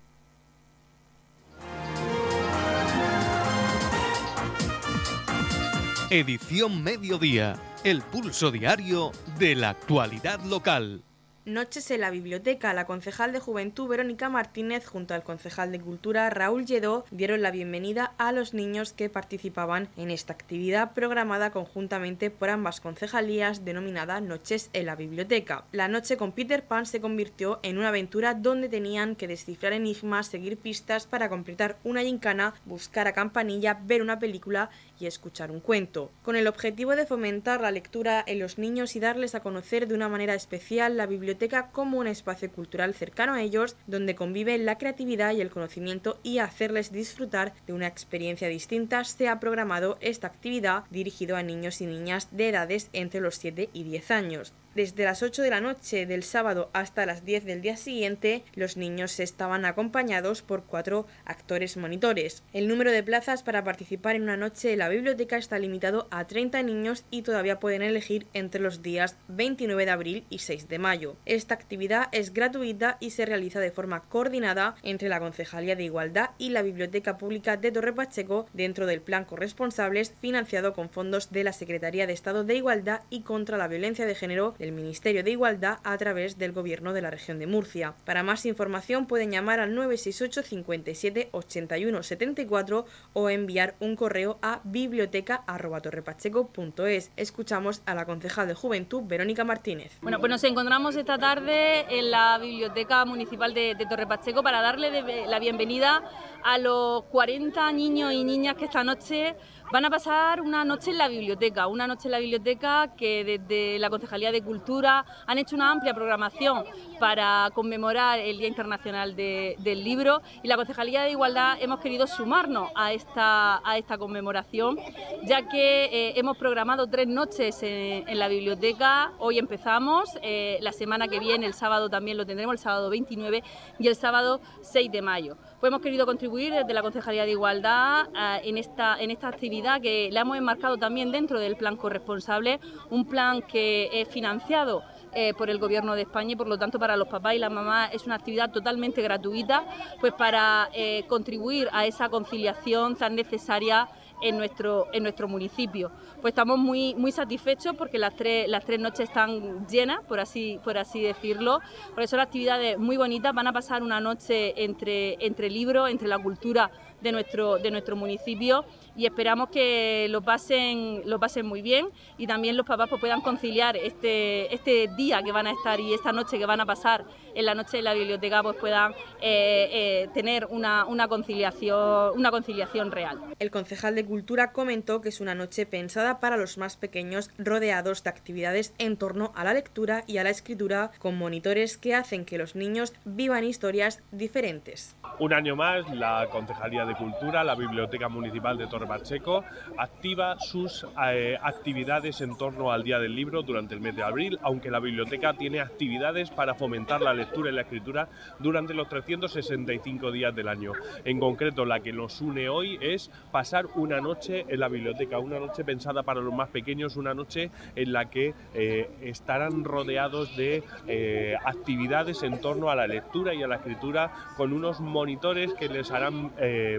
Edición 6.08 6.82
Mediodía, 6.82 7.54
el 7.84 8.02
pulso 8.02 8.50
diario 8.50 9.12
de 9.38 9.54
la 9.54 9.70
actualidad 9.70 10.40
local. 10.40 11.04
Noches 11.50 11.90
en 11.90 12.02
la 12.02 12.12
biblioteca, 12.12 12.72
la 12.74 12.86
concejal 12.86 13.32
de 13.32 13.40
Juventud 13.40 13.88
Verónica 13.88 14.28
Martínez 14.28 14.86
junto 14.86 15.14
al 15.14 15.24
concejal 15.24 15.72
de 15.72 15.80
Cultura 15.80 16.30
Raúl 16.30 16.64
Lledó 16.64 17.04
dieron 17.10 17.42
la 17.42 17.50
bienvenida 17.50 18.12
a 18.18 18.30
los 18.30 18.54
niños 18.54 18.92
que 18.92 19.10
participaban 19.10 19.88
en 19.96 20.12
esta 20.12 20.32
actividad 20.32 20.92
programada 20.92 21.50
conjuntamente 21.50 22.30
por 22.30 22.50
ambas 22.50 22.80
concejalías 22.80 23.64
denominada 23.64 24.20
Noches 24.20 24.70
en 24.74 24.86
la 24.86 24.94
biblioteca. 24.94 25.64
La 25.72 25.88
noche 25.88 26.16
con 26.16 26.30
Peter 26.30 26.62
Pan 26.62 26.86
se 26.86 27.00
convirtió 27.00 27.58
en 27.64 27.78
una 27.78 27.88
aventura 27.88 28.34
donde 28.34 28.68
tenían 28.68 29.16
que 29.16 29.26
descifrar 29.26 29.72
enigmas, 29.72 30.28
seguir 30.28 30.56
pistas 30.56 31.08
para 31.08 31.28
completar 31.28 31.78
una 31.82 32.02
gincana, 32.02 32.54
buscar 32.64 33.08
a 33.08 33.12
campanilla, 33.12 33.80
ver 33.86 34.02
una 34.02 34.20
película 34.20 34.70
y 35.00 35.06
escuchar 35.06 35.50
un 35.50 35.60
cuento, 35.60 36.10
con 36.22 36.36
el 36.36 36.46
objetivo 36.46 36.96
de 36.96 37.06
fomentar 37.06 37.60
la 37.60 37.70
lectura 37.70 38.22
en 38.26 38.38
los 38.38 38.58
niños 38.58 38.96
y 38.96 39.00
darles 39.00 39.34
a 39.34 39.40
conocer 39.40 39.88
de 39.88 39.94
una 39.94 40.08
manera 40.08 40.34
especial 40.34 40.96
la 40.96 41.06
biblioteca 41.06 41.70
como 41.72 41.98
un 41.98 42.06
espacio 42.06 42.50
cultural 42.50 42.94
cercano 42.94 43.34
a 43.34 43.42
ellos, 43.42 43.76
donde 43.86 44.14
conviven 44.14 44.66
la 44.66 44.78
creatividad 44.78 45.32
y 45.32 45.40
el 45.40 45.50
conocimiento 45.50 46.18
y 46.22 46.38
hacerles 46.38 46.92
disfrutar 46.92 47.52
de 47.66 47.72
una 47.72 47.86
experiencia 47.86 48.48
distinta, 48.48 49.04
se 49.04 49.28
ha 49.28 49.40
programado 49.40 49.98
esta 50.00 50.26
actividad 50.26 50.84
dirigido 50.90 51.36
a 51.36 51.42
niños 51.42 51.80
y 51.80 51.86
niñas 51.86 52.28
de 52.30 52.48
edades 52.50 52.90
entre 52.92 53.20
los 53.20 53.36
7 53.36 53.70
y 53.72 53.84
10 53.84 54.10
años. 54.10 54.52
Desde 54.74 55.02
las 55.02 55.24
8 55.24 55.42
de 55.42 55.50
la 55.50 55.60
noche 55.60 56.06
del 56.06 56.22
sábado 56.22 56.70
hasta 56.72 57.04
las 57.04 57.24
10 57.24 57.44
del 57.44 57.60
día 57.60 57.76
siguiente, 57.76 58.44
los 58.54 58.76
niños 58.76 59.18
estaban 59.18 59.64
acompañados 59.64 60.42
por 60.42 60.62
cuatro 60.62 61.08
actores 61.24 61.76
monitores. 61.76 62.44
El 62.52 62.68
número 62.68 62.92
de 62.92 63.02
plazas 63.02 63.42
para 63.42 63.64
participar 63.64 64.14
en 64.14 64.22
una 64.22 64.36
noche 64.36 64.72
en 64.72 64.78
la 64.78 64.88
biblioteca 64.88 65.38
está 65.38 65.58
limitado 65.58 66.06
a 66.12 66.28
30 66.28 66.62
niños 66.62 67.04
y 67.10 67.22
todavía 67.22 67.58
pueden 67.58 67.82
elegir 67.82 68.28
entre 68.32 68.60
los 68.60 68.80
días 68.80 69.16
29 69.26 69.86
de 69.86 69.90
abril 69.90 70.24
y 70.30 70.38
6 70.38 70.68
de 70.68 70.78
mayo. 70.78 71.16
Esta 71.26 71.54
actividad 71.54 72.06
es 72.12 72.32
gratuita 72.32 72.96
y 73.00 73.10
se 73.10 73.26
realiza 73.26 73.58
de 73.58 73.72
forma 73.72 74.04
coordinada 74.04 74.76
entre 74.84 75.08
la 75.08 75.18
Concejalía 75.18 75.74
de 75.74 75.82
Igualdad 75.82 76.30
y 76.38 76.50
la 76.50 76.62
Biblioteca 76.62 77.18
Pública 77.18 77.56
de 77.56 77.72
Torre 77.72 77.92
Pacheco 77.92 78.46
dentro 78.52 78.86
del 78.86 79.00
Plan 79.00 79.24
Corresponsables 79.24 80.14
financiado 80.20 80.74
con 80.74 80.90
fondos 80.90 81.32
de 81.32 81.42
la 81.42 81.52
Secretaría 81.52 82.06
de 82.06 82.12
Estado 82.12 82.44
de 82.44 82.54
Igualdad 82.54 83.00
y 83.10 83.22
contra 83.22 83.58
la 83.58 83.66
Violencia 83.66 84.06
de 84.06 84.14
Género 84.14 84.54
del 84.60 84.70
Ministerio 84.72 85.24
de 85.24 85.32
Igualdad 85.32 85.78
a 85.82 85.96
través 85.96 86.36
del 86.38 86.52
Gobierno 86.52 86.92
de 86.92 87.00
la 87.00 87.10
región 87.10 87.38
de 87.38 87.46
Murcia. 87.48 87.94
Para 88.04 88.22
más 88.22 88.44
información 88.44 89.06
pueden 89.06 89.30
llamar 89.32 89.58
al 89.58 89.74
968 89.74 90.42
57 90.42 91.30
81 91.32 92.02
74 92.02 92.84
o 93.14 93.30
enviar 93.30 93.74
un 93.80 93.96
correo 93.96 94.38
a 94.42 94.60
biblioteca.torrepacheco.es. 94.64 97.10
Escuchamos 97.16 97.80
a 97.86 97.94
la 97.94 98.04
concejal 98.04 98.48
de 98.48 98.54
Juventud, 98.54 99.04
Verónica 99.04 99.44
Martínez. 99.44 99.96
Bueno, 100.02 100.20
pues 100.20 100.28
nos 100.28 100.44
encontramos 100.44 100.94
esta 100.94 101.16
tarde 101.16 101.86
en 101.88 102.10
la 102.10 102.36
Biblioteca 102.38 103.06
Municipal 103.06 103.54
de, 103.54 103.74
de 103.74 103.86
Torre 103.86 104.06
Pacheco 104.06 104.42
para 104.42 104.60
darle 104.60 104.90
la 105.26 105.38
bienvenida 105.38 106.02
a 106.44 106.58
los 106.58 107.04
40 107.04 107.72
niños 107.72 108.12
y 108.12 108.24
niñas 108.24 108.56
que 108.56 108.66
esta 108.66 108.84
noche 108.84 109.36
Van 109.72 109.84
a 109.84 109.90
pasar 109.90 110.40
una 110.40 110.64
noche 110.64 110.90
en 110.90 110.98
la 110.98 111.06
biblioteca, 111.06 111.68
una 111.68 111.86
noche 111.86 112.08
en 112.08 112.12
la 112.12 112.18
biblioteca 112.18 112.88
que 112.96 113.22
desde 113.22 113.78
la 113.78 113.88
Concejalía 113.88 114.32
de 114.32 114.42
Cultura 114.42 115.04
han 115.28 115.38
hecho 115.38 115.54
una 115.54 115.70
amplia 115.70 115.94
programación 115.94 116.64
para 116.98 117.50
conmemorar 117.54 118.18
el 118.18 118.38
Día 118.38 118.48
Internacional 118.48 119.14
del 119.14 119.84
Libro 119.84 120.22
y 120.42 120.48
la 120.48 120.56
Concejalía 120.56 121.02
de 121.02 121.12
Igualdad 121.12 121.56
hemos 121.60 121.78
querido 121.78 122.08
sumarnos 122.08 122.68
a 122.74 122.92
esta, 122.92 123.60
a 123.64 123.78
esta 123.78 123.96
conmemoración, 123.96 124.76
ya 125.22 125.48
que 125.48 125.84
eh, 125.84 126.12
hemos 126.16 126.36
programado 126.36 126.88
tres 126.88 127.06
noches 127.06 127.62
en, 127.62 128.18
la 128.18 128.26
biblioteca. 128.26 129.12
Hoy 129.18 129.38
empezamos, 129.38 130.18
eh, 130.20 130.58
la 130.62 130.72
semana 130.72 131.06
que 131.06 131.20
viene, 131.20 131.46
el 131.46 131.54
sábado 131.54 131.88
también 131.88 132.16
lo 132.16 132.26
tendremos, 132.26 132.54
el 132.54 132.58
sábado 132.58 132.90
29 132.90 133.44
y 133.78 133.86
el 133.86 133.94
sábado 133.94 134.40
6 134.62 134.90
de 134.90 135.00
mayo. 135.00 135.36
Pues 135.60 135.70
hemos 135.70 135.80
querido 135.80 136.06
contribuir 136.06 136.52
desde 136.52 136.74
la 136.74 136.82
Concejalía 136.82 137.24
de 137.24 137.30
Igualdad 137.30 138.08
eh, 138.16 138.48
en, 138.48 138.58
esta, 138.58 139.00
en 139.00 139.12
esta 139.12 139.28
actividad 139.28 139.59
que 139.80 140.08
la 140.12 140.22
hemos 140.22 140.36
enmarcado 140.36 140.76
también 140.76 141.12
dentro 141.12 141.38
del 141.38 141.56
plan 141.56 141.76
corresponsable, 141.76 142.60
un 142.90 143.04
plan 143.04 143.42
que 143.42 143.88
es 143.92 144.08
financiado 144.08 144.82
eh, 145.12 145.34
por 145.34 145.50
el 145.50 145.58
Gobierno 145.58 145.94
de 145.94 146.02
España 146.02 146.32
y 146.32 146.36
por 146.36 146.48
lo 146.48 146.58
tanto 146.58 146.78
para 146.78 146.96
los 146.96 147.08
papás 147.08 147.34
y 147.34 147.38
las 147.38 147.50
mamás 147.50 147.92
es 147.92 148.06
una 148.06 148.14
actividad 148.14 148.50
totalmente 148.50 149.02
gratuita 149.02 149.64
pues 150.00 150.12
para 150.12 150.68
eh, 150.72 151.04
contribuir 151.08 151.68
a 151.72 151.84
esa 151.84 152.08
conciliación 152.08 152.96
tan 152.96 153.16
necesaria 153.16 153.88
en 154.22 154.36
nuestro, 154.36 154.88
en 154.92 155.02
nuestro 155.02 155.28
municipio. 155.28 155.90
Pues 156.20 156.32
estamos 156.32 156.58
muy, 156.58 156.94
muy 156.94 157.12
satisfechos 157.12 157.74
porque 157.76 157.98
las 157.98 158.14
tres, 158.14 158.48
las 158.48 158.64
tres 158.64 158.78
noches 158.78 159.08
están 159.08 159.66
llenas, 159.66 160.04
por 160.06 160.20
así, 160.20 160.58
por 160.62 160.78
así 160.78 161.02
decirlo, 161.02 161.60
porque 161.90 162.06
son 162.06 162.20
actividades 162.20 162.78
muy 162.78 162.96
bonitas, 162.96 163.34
van 163.34 163.46
a 163.46 163.52
pasar 163.52 163.82
una 163.82 164.00
noche 164.00 164.62
entre, 164.62 165.16
entre 165.24 165.50
libros, 165.50 165.90
entre 165.90 166.08
la 166.08 166.18
cultura 166.18 166.70
de 167.00 167.12
nuestro, 167.12 167.58
de 167.58 167.70
nuestro 167.70 167.96
municipio 167.96 168.64
y 169.00 169.06
esperamos 169.06 169.48
que 169.48 170.08
lo 170.10 170.20
pasen, 170.20 171.00
lo 171.06 171.18
pasen 171.18 171.46
muy 171.46 171.62
bien 171.62 171.88
y 172.18 172.26
también 172.26 172.54
los 172.54 172.66
papás 172.66 172.90
pues, 172.90 173.00
puedan 173.00 173.22
conciliar 173.22 173.74
este, 173.74 174.54
este 174.54 174.88
día 174.94 175.22
que 175.22 175.32
van 175.32 175.46
a 175.46 175.52
estar 175.52 175.80
y 175.80 175.94
esta 175.94 176.12
noche 176.12 176.38
que 176.38 176.44
van 176.44 176.60
a 176.60 176.66
pasar 176.66 177.06
en 177.34 177.46
la 177.46 177.54
noche 177.54 177.78
de 177.78 177.82
la 177.82 177.94
biblioteca 177.94 178.42
pues 178.42 178.56
puedan 178.56 178.92
eh, 179.22 179.68
eh, 179.72 180.08
tener 180.12 180.46
una, 180.50 180.84
una, 180.84 181.08
conciliación, 181.08 182.12
una 182.14 182.30
conciliación 182.30 182.92
real. 182.92 183.18
El 183.38 183.50
concejal 183.50 183.94
de 183.94 184.04
Cultura 184.04 184.52
comentó 184.52 185.00
que 185.00 185.08
es 185.08 185.22
una 185.22 185.34
noche 185.34 185.64
pensada 185.64 186.20
para 186.20 186.36
los 186.36 186.58
más 186.58 186.76
pequeños 186.76 187.30
rodeados 187.38 188.04
de 188.04 188.10
actividades 188.10 188.74
en 188.76 188.98
torno 188.98 189.32
a 189.34 189.44
la 189.44 189.54
lectura 189.54 190.04
y 190.06 190.18
a 190.18 190.24
la 190.24 190.30
escritura 190.30 190.90
con 190.98 191.16
monitores 191.16 191.78
que 191.78 191.94
hacen 191.94 192.26
que 192.26 192.36
los 192.36 192.54
niños 192.54 192.92
vivan 193.06 193.44
historias 193.44 194.02
diferentes. 194.12 194.94
Un 195.18 195.32
año 195.32 195.56
más, 195.56 195.88
la 195.94 196.28
Concejalía 196.30 196.84
de 196.84 196.94
Cultura, 196.94 197.44
la 197.44 197.54
Biblioteca 197.54 198.10
Municipal 198.10 198.58
de 198.58 198.66
Torre 198.66 198.89
Pacheco, 198.90 199.44
activa 199.78 200.36
sus 200.40 200.84
eh, 201.06 201.38
actividades 201.40 202.20
en 202.22 202.36
torno 202.36 202.72
al 202.72 202.82
Día 202.82 202.98
del 202.98 203.14
Libro 203.14 203.42
durante 203.42 203.72
el 203.72 203.80
mes 203.80 203.94
de 203.94 204.02
abril, 204.02 204.36
aunque 204.42 204.68
la 204.68 204.80
biblioteca 204.80 205.34
tiene 205.34 205.60
actividades 205.60 206.32
para 206.32 206.56
fomentar 206.56 207.00
la 207.00 207.14
lectura 207.14 207.50
y 207.50 207.54
la 207.54 207.60
escritura 207.60 208.08
durante 208.40 208.74
los 208.74 208.88
365 208.88 210.10
días 210.10 210.34
del 210.34 210.48
año. 210.48 210.72
En 211.04 211.20
concreto, 211.20 211.64
la 211.64 211.78
que 211.78 211.92
nos 211.92 212.20
une 212.20 212.48
hoy 212.48 212.78
es 212.80 213.12
pasar 213.30 213.66
una 213.76 214.00
noche 214.00 214.44
en 214.48 214.58
la 214.58 214.66
biblioteca, 214.66 215.20
una 215.20 215.38
noche 215.38 215.62
pensada 215.62 216.02
para 216.02 216.20
los 216.20 216.34
más 216.34 216.48
pequeños, 216.48 216.96
una 216.96 217.14
noche 217.14 217.52
en 217.76 217.92
la 217.92 218.10
que 218.10 218.34
eh, 218.54 218.90
estarán 219.02 219.62
rodeados 219.62 220.36
de 220.36 220.64
eh, 220.88 221.36
actividades 221.44 222.24
en 222.24 222.40
torno 222.40 222.70
a 222.70 222.74
la 222.74 222.88
lectura 222.88 223.34
y 223.34 223.42
a 223.44 223.46
la 223.46 223.56
escritura 223.56 224.10
con 224.36 224.52
unos 224.52 224.80
monitores 224.80 225.54
que 225.54 225.68
les 225.68 225.92
harán 225.92 226.32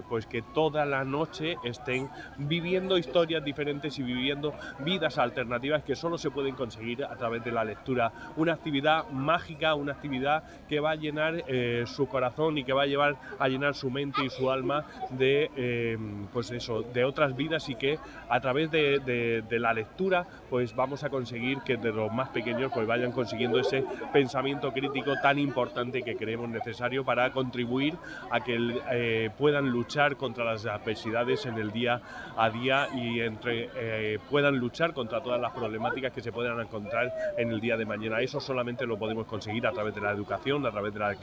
pues 0.08 0.26
que 0.26 0.42
toda 0.42 0.84
la 0.84 1.04
noche 1.04 1.56
estén 1.64 2.01
viviendo 2.38 2.98
historias 2.98 3.44
diferentes 3.44 3.98
y 3.98 4.02
viviendo 4.02 4.54
vidas 4.80 5.18
alternativas 5.18 5.82
que 5.82 5.96
solo 5.96 6.18
se 6.18 6.30
pueden 6.30 6.54
conseguir 6.54 7.04
a 7.04 7.16
través 7.16 7.44
de 7.44 7.52
la 7.52 7.64
lectura. 7.64 8.12
Una 8.36 8.54
actividad 8.54 9.08
mágica, 9.10 9.74
una 9.74 9.92
actividad 9.92 10.44
que 10.68 10.80
va 10.80 10.92
a 10.92 10.96
llenar 10.96 11.44
eh, 11.46 11.84
su 11.86 12.06
corazón 12.06 12.58
y 12.58 12.64
que 12.64 12.72
va 12.72 12.82
a 12.82 12.86
llevar 12.86 13.16
a 13.38 13.48
llenar 13.48 13.74
su 13.74 13.90
mente 13.90 14.24
y 14.24 14.30
su 14.30 14.50
alma 14.50 14.84
de 15.10 15.50
eh, 15.56 15.98
pues 16.32 16.50
eso, 16.50 16.82
de 16.82 17.04
otras 17.04 17.36
vidas 17.36 17.68
y 17.68 17.74
que 17.74 17.98
a 18.28 18.40
través 18.40 18.70
de, 18.70 19.42
la 19.50 19.72
lectura 19.72 20.26
pues 20.50 20.74
vamos 20.74 21.04
a 21.04 21.10
conseguir 21.10 21.58
que 21.60 21.76
de 21.76 21.92
los 21.92 22.12
más 22.12 22.30
pequeños 22.30 22.72
pues 22.74 22.86
vayan 22.86 23.12
consiguiendo 23.12 23.58
ese 23.58 23.84
pensamiento 24.12 24.72
crítico 24.72 25.12
tan 25.22 25.38
importante 25.38 26.02
que 26.02 26.16
creemos 26.16 26.48
necesario 26.48 27.04
para 27.04 27.30
contribuir 27.32 27.94
a 28.30 28.40
que 28.40 28.80
eh, 28.90 29.30
puedan 29.38 29.70
luchar 29.70 30.16
contra 30.16 30.44
las 30.44 30.66
adversidades 30.66 31.46
en 31.46 31.58
el 31.58 31.70
día 31.70 31.81
a 31.88 32.50
día 32.50 32.88
y 32.94 33.20
entre, 33.20 33.70
eh, 33.74 34.18
puedan 34.30 34.56
luchar 34.56 34.92
contra 34.92 35.22
todas 35.22 35.40
las 35.40 35.52
problemáticas 35.52 36.12
que 36.12 36.20
se 36.20 36.32
puedan 36.32 36.58
encontrar 36.60 37.12
en 37.36 37.50
el 37.50 37.60
día 37.60 37.76
de 37.76 37.84
mañana. 37.84 38.20
Eso 38.20 38.40
solamente 38.40 38.86
lo 38.86 38.98
podemos 38.98 39.26
conseguir 39.26 39.66
a 39.66 39.72
través 39.72 39.94
de 39.94 40.00
la 40.00 40.10
educación, 40.10 40.64
a 40.66 40.70
través 40.70 40.94
de 40.94 41.00
la, 41.00 41.16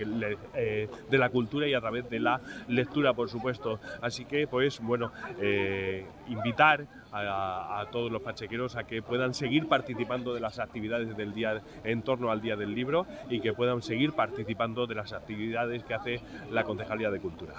eh, 0.56 0.90
cultura 1.32 1.68
y 1.68 1.74
a 1.74 1.80
través 1.80 2.10
de 2.10 2.20
la 2.20 2.40
lectura, 2.68 3.14
por 3.14 3.30
supuesto. 3.30 3.80
Así 4.02 4.26
que, 4.26 4.48
pues, 4.48 4.80
bueno, 4.80 5.12
invitar 6.28 6.88
a, 7.12 7.86
todos 7.92 8.12
los 8.12 8.22
pachequeros 8.22 8.76
a 8.76 8.84
que 8.84 9.02
puedan 9.02 9.34
seguir 9.34 9.68
participando 9.68 10.34
de 10.34 10.40
las 10.40 10.60
actividades 10.60 11.16
del 11.18 11.34
día 11.34 11.62
en 11.84 12.02
torno 12.02 12.32
al 12.32 12.42
Día 12.42 12.56
del 12.56 12.74
Libro 12.74 13.06
y 13.30 13.40
que 13.40 13.54
puedan 13.54 13.82
seguir 13.82 14.14
participando 14.14 14.88
de 14.88 14.96
las 14.96 15.14
actividades 15.14 15.84
que 15.84 15.94
hace 15.94 16.22
la 16.52 16.64
Concejalía 16.64 17.10
de 17.10 17.20
Cultura. 17.20 17.56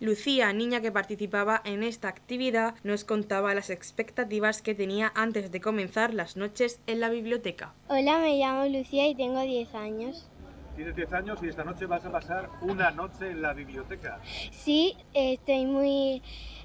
Lucía, 0.00 0.50
niña 0.54 0.80
que 0.80 0.90
participaba 0.90 1.60
en 1.62 1.82
esta 1.82 2.08
actividad, 2.08 2.74
nos 2.82 3.04
contaba 3.04 3.52
las 3.52 3.68
expectativas 3.68 4.62
que 4.62 4.74
tenía 4.74 5.12
antes 5.14 5.52
de 5.52 5.60
comenzar 5.60 6.14
las 6.14 6.38
noches 6.38 6.80
en 6.86 7.00
la 7.00 7.10
biblioteca. 7.10 7.74
Hola, 7.88 8.18
me 8.18 8.38
llamo 8.38 8.64
Lucía 8.64 9.06
y 9.08 9.14
tengo 9.14 9.42
10 9.42 9.74
años. 9.74 10.26
Tienes 10.74 10.96
10 10.96 11.12
años 11.12 11.38
y 11.42 11.48
esta 11.48 11.64
noche 11.64 11.84
vas 11.84 12.02
a 12.06 12.10
pasar 12.10 12.48
una 12.62 12.90
noche 12.90 13.30
en 13.30 13.42
la 13.42 13.52
biblioteca. 13.52 14.18
Sí, 14.50 14.96
estoy 15.12 15.66
muy, 15.66 16.22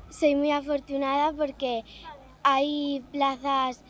soy 0.10 0.36
muy 0.36 0.51
afortunada 0.54 1.34
porque 1.34 1.84
hay 2.44 3.04
plazas, 3.12 3.84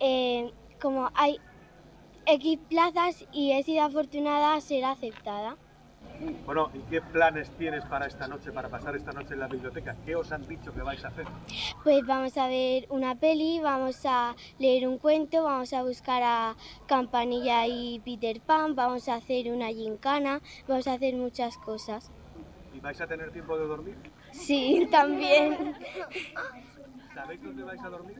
eh, 0.00 0.50
como 0.80 1.10
hay 1.14 1.38
X 2.24 2.58
plazas 2.70 3.26
y 3.32 3.52
he 3.52 3.62
sido 3.64 3.84
afortunada 3.84 4.54
a 4.54 4.62
ser 4.62 4.86
aceptada. 4.86 5.58
Bueno, 6.44 6.70
¿y 6.74 6.80
qué 6.90 7.00
planes 7.00 7.50
tienes 7.58 7.84
para 7.84 8.06
esta 8.06 8.26
noche, 8.26 8.50
para 8.50 8.68
pasar 8.68 8.96
esta 8.96 9.12
noche 9.12 9.34
en 9.34 9.40
la 9.40 9.46
biblioteca? 9.46 9.96
¿Qué 10.04 10.16
os 10.16 10.32
han 10.32 10.46
dicho 10.48 10.72
que 10.72 10.82
vais 10.82 11.04
a 11.04 11.08
hacer? 11.08 11.26
Pues 11.84 12.04
vamos 12.06 12.36
a 12.36 12.48
ver 12.48 12.86
una 12.88 13.14
peli, 13.14 13.60
vamos 13.60 14.04
a 14.04 14.34
leer 14.58 14.88
un 14.88 14.98
cuento, 14.98 15.44
vamos 15.44 15.72
a 15.72 15.82
buscar 15.82 16.22
a 16.24 16.56
Campanilla 16.86 17.66
y 17.66 18.00
Peter 18.04 18.40
Pan, 18.40 18.74
vamos 18.74 19.08
a 19.08 19.14
hacer 19.14 19.52
una 19.52 19.68
gincana, 19.68 20.40
vamos 20.66 20.88
a 20.88 20.94
hacer 20.94 21.14
muchas 21.14 21.56
cosas. 21.58 22.10
¿Y 22.74 22.80
vais 22.80 23.00
a 23.00 23.06
tener 23.06 23.30
tiempo 23.30 23.56
de 23.56 23.66
dormir? 23.66 23.96
Sí, 24.32 24.88
también. 24.90 25.76
¿Sabéis 27.14 27.42
dónde 27.42 27.62
vais 27.62 27.82
a 27.82 27.88
dormir? 27.88 28.16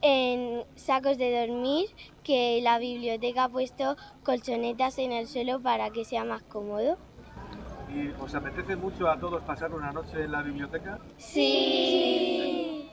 En 0.00 0.64
sacos 0.74 1.18
de 1.18 1.46
dormir, 1.46 1.88
que 2.22 2.60
la 2.62 2.78
biblioteca 2.78 3.44
ha 3.44 3.48
puesto 3.48 3.96
colchonetas 4.24 4.98
en 4.98 5.12
el 5.12 5.26
suelo 5.26 5.60
para 5.60 5.90
que 5.90 6.04
sea 6.04 6.24
más 6.24 6.42
cómodo. 6.42 6.98
¿Y 7.96 8.12
os 8.20 8.34
apetece 8.34 8.76
mucho 8.76 9.08
a 9.08 9.18
todos 9.18 9.42
pasar 9.42 9.72
una 9.72 9.90
noche 9.90 10.24
en 10.24 10.32
la 10.32 10.42
biblioteca? 10.42 10.98
Sí. 11.16 12.90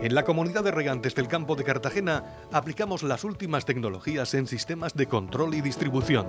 En 0.00 0.14
la 0.14 0.24
comunidad 0.24 0.62
de 0.62 0.70
regantes 0.70 1.14
del 1.16 1.26
campo 1.26 1.56
de 1.56 1.64
Cartagena 1.64 2.24
aplicamos 2.52 3.02
las 3.02 3.24
últimas 3.24 3.64
tecnologías 3.64 4.32
en 4.34 4.46
sistemas 4.46 4.94
de 4.94 5.06
control 5.06 5.54
y 5.54 5.60
distribución 5.60 6.26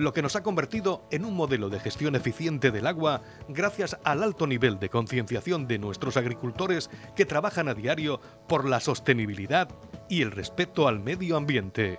lo 0.00 0.12
que 0.14 0.22
nos 0.22 0.34
ha 0.34 0.42
convertido 0.42 1.02
en 1.10 1.24
un 1.24 1.34
modelo 1.34 1.68
de 1.68 1.78
gestión 1.78 2.16
eficiente 2.16 2.70
del 2.70 2.86
agua 2.86 3.20
gracias 3.48 3.98
al 4.02 4.22
alto 4.22 4.46
nivel 4.46 4.78
de 4.78 4.88
concienciación 4.88 5.66
de 5.66 5.78
nuestros 5.78 6.16
agricultores 6.16 6.90
que 7.14 7.26
trabajan 7.26 7.68
a 7.68 7.74
diario 7.74 8.20
por 8.48 8.66
la 8.66 8.80
sostenibilidad 8.80 9.68
y 10.08 10.22
el 10.22 10.30
respeto 10.30 10.88
al 10.88 11.00
medio 11.00 11.36
ambiente. 11.36 11.98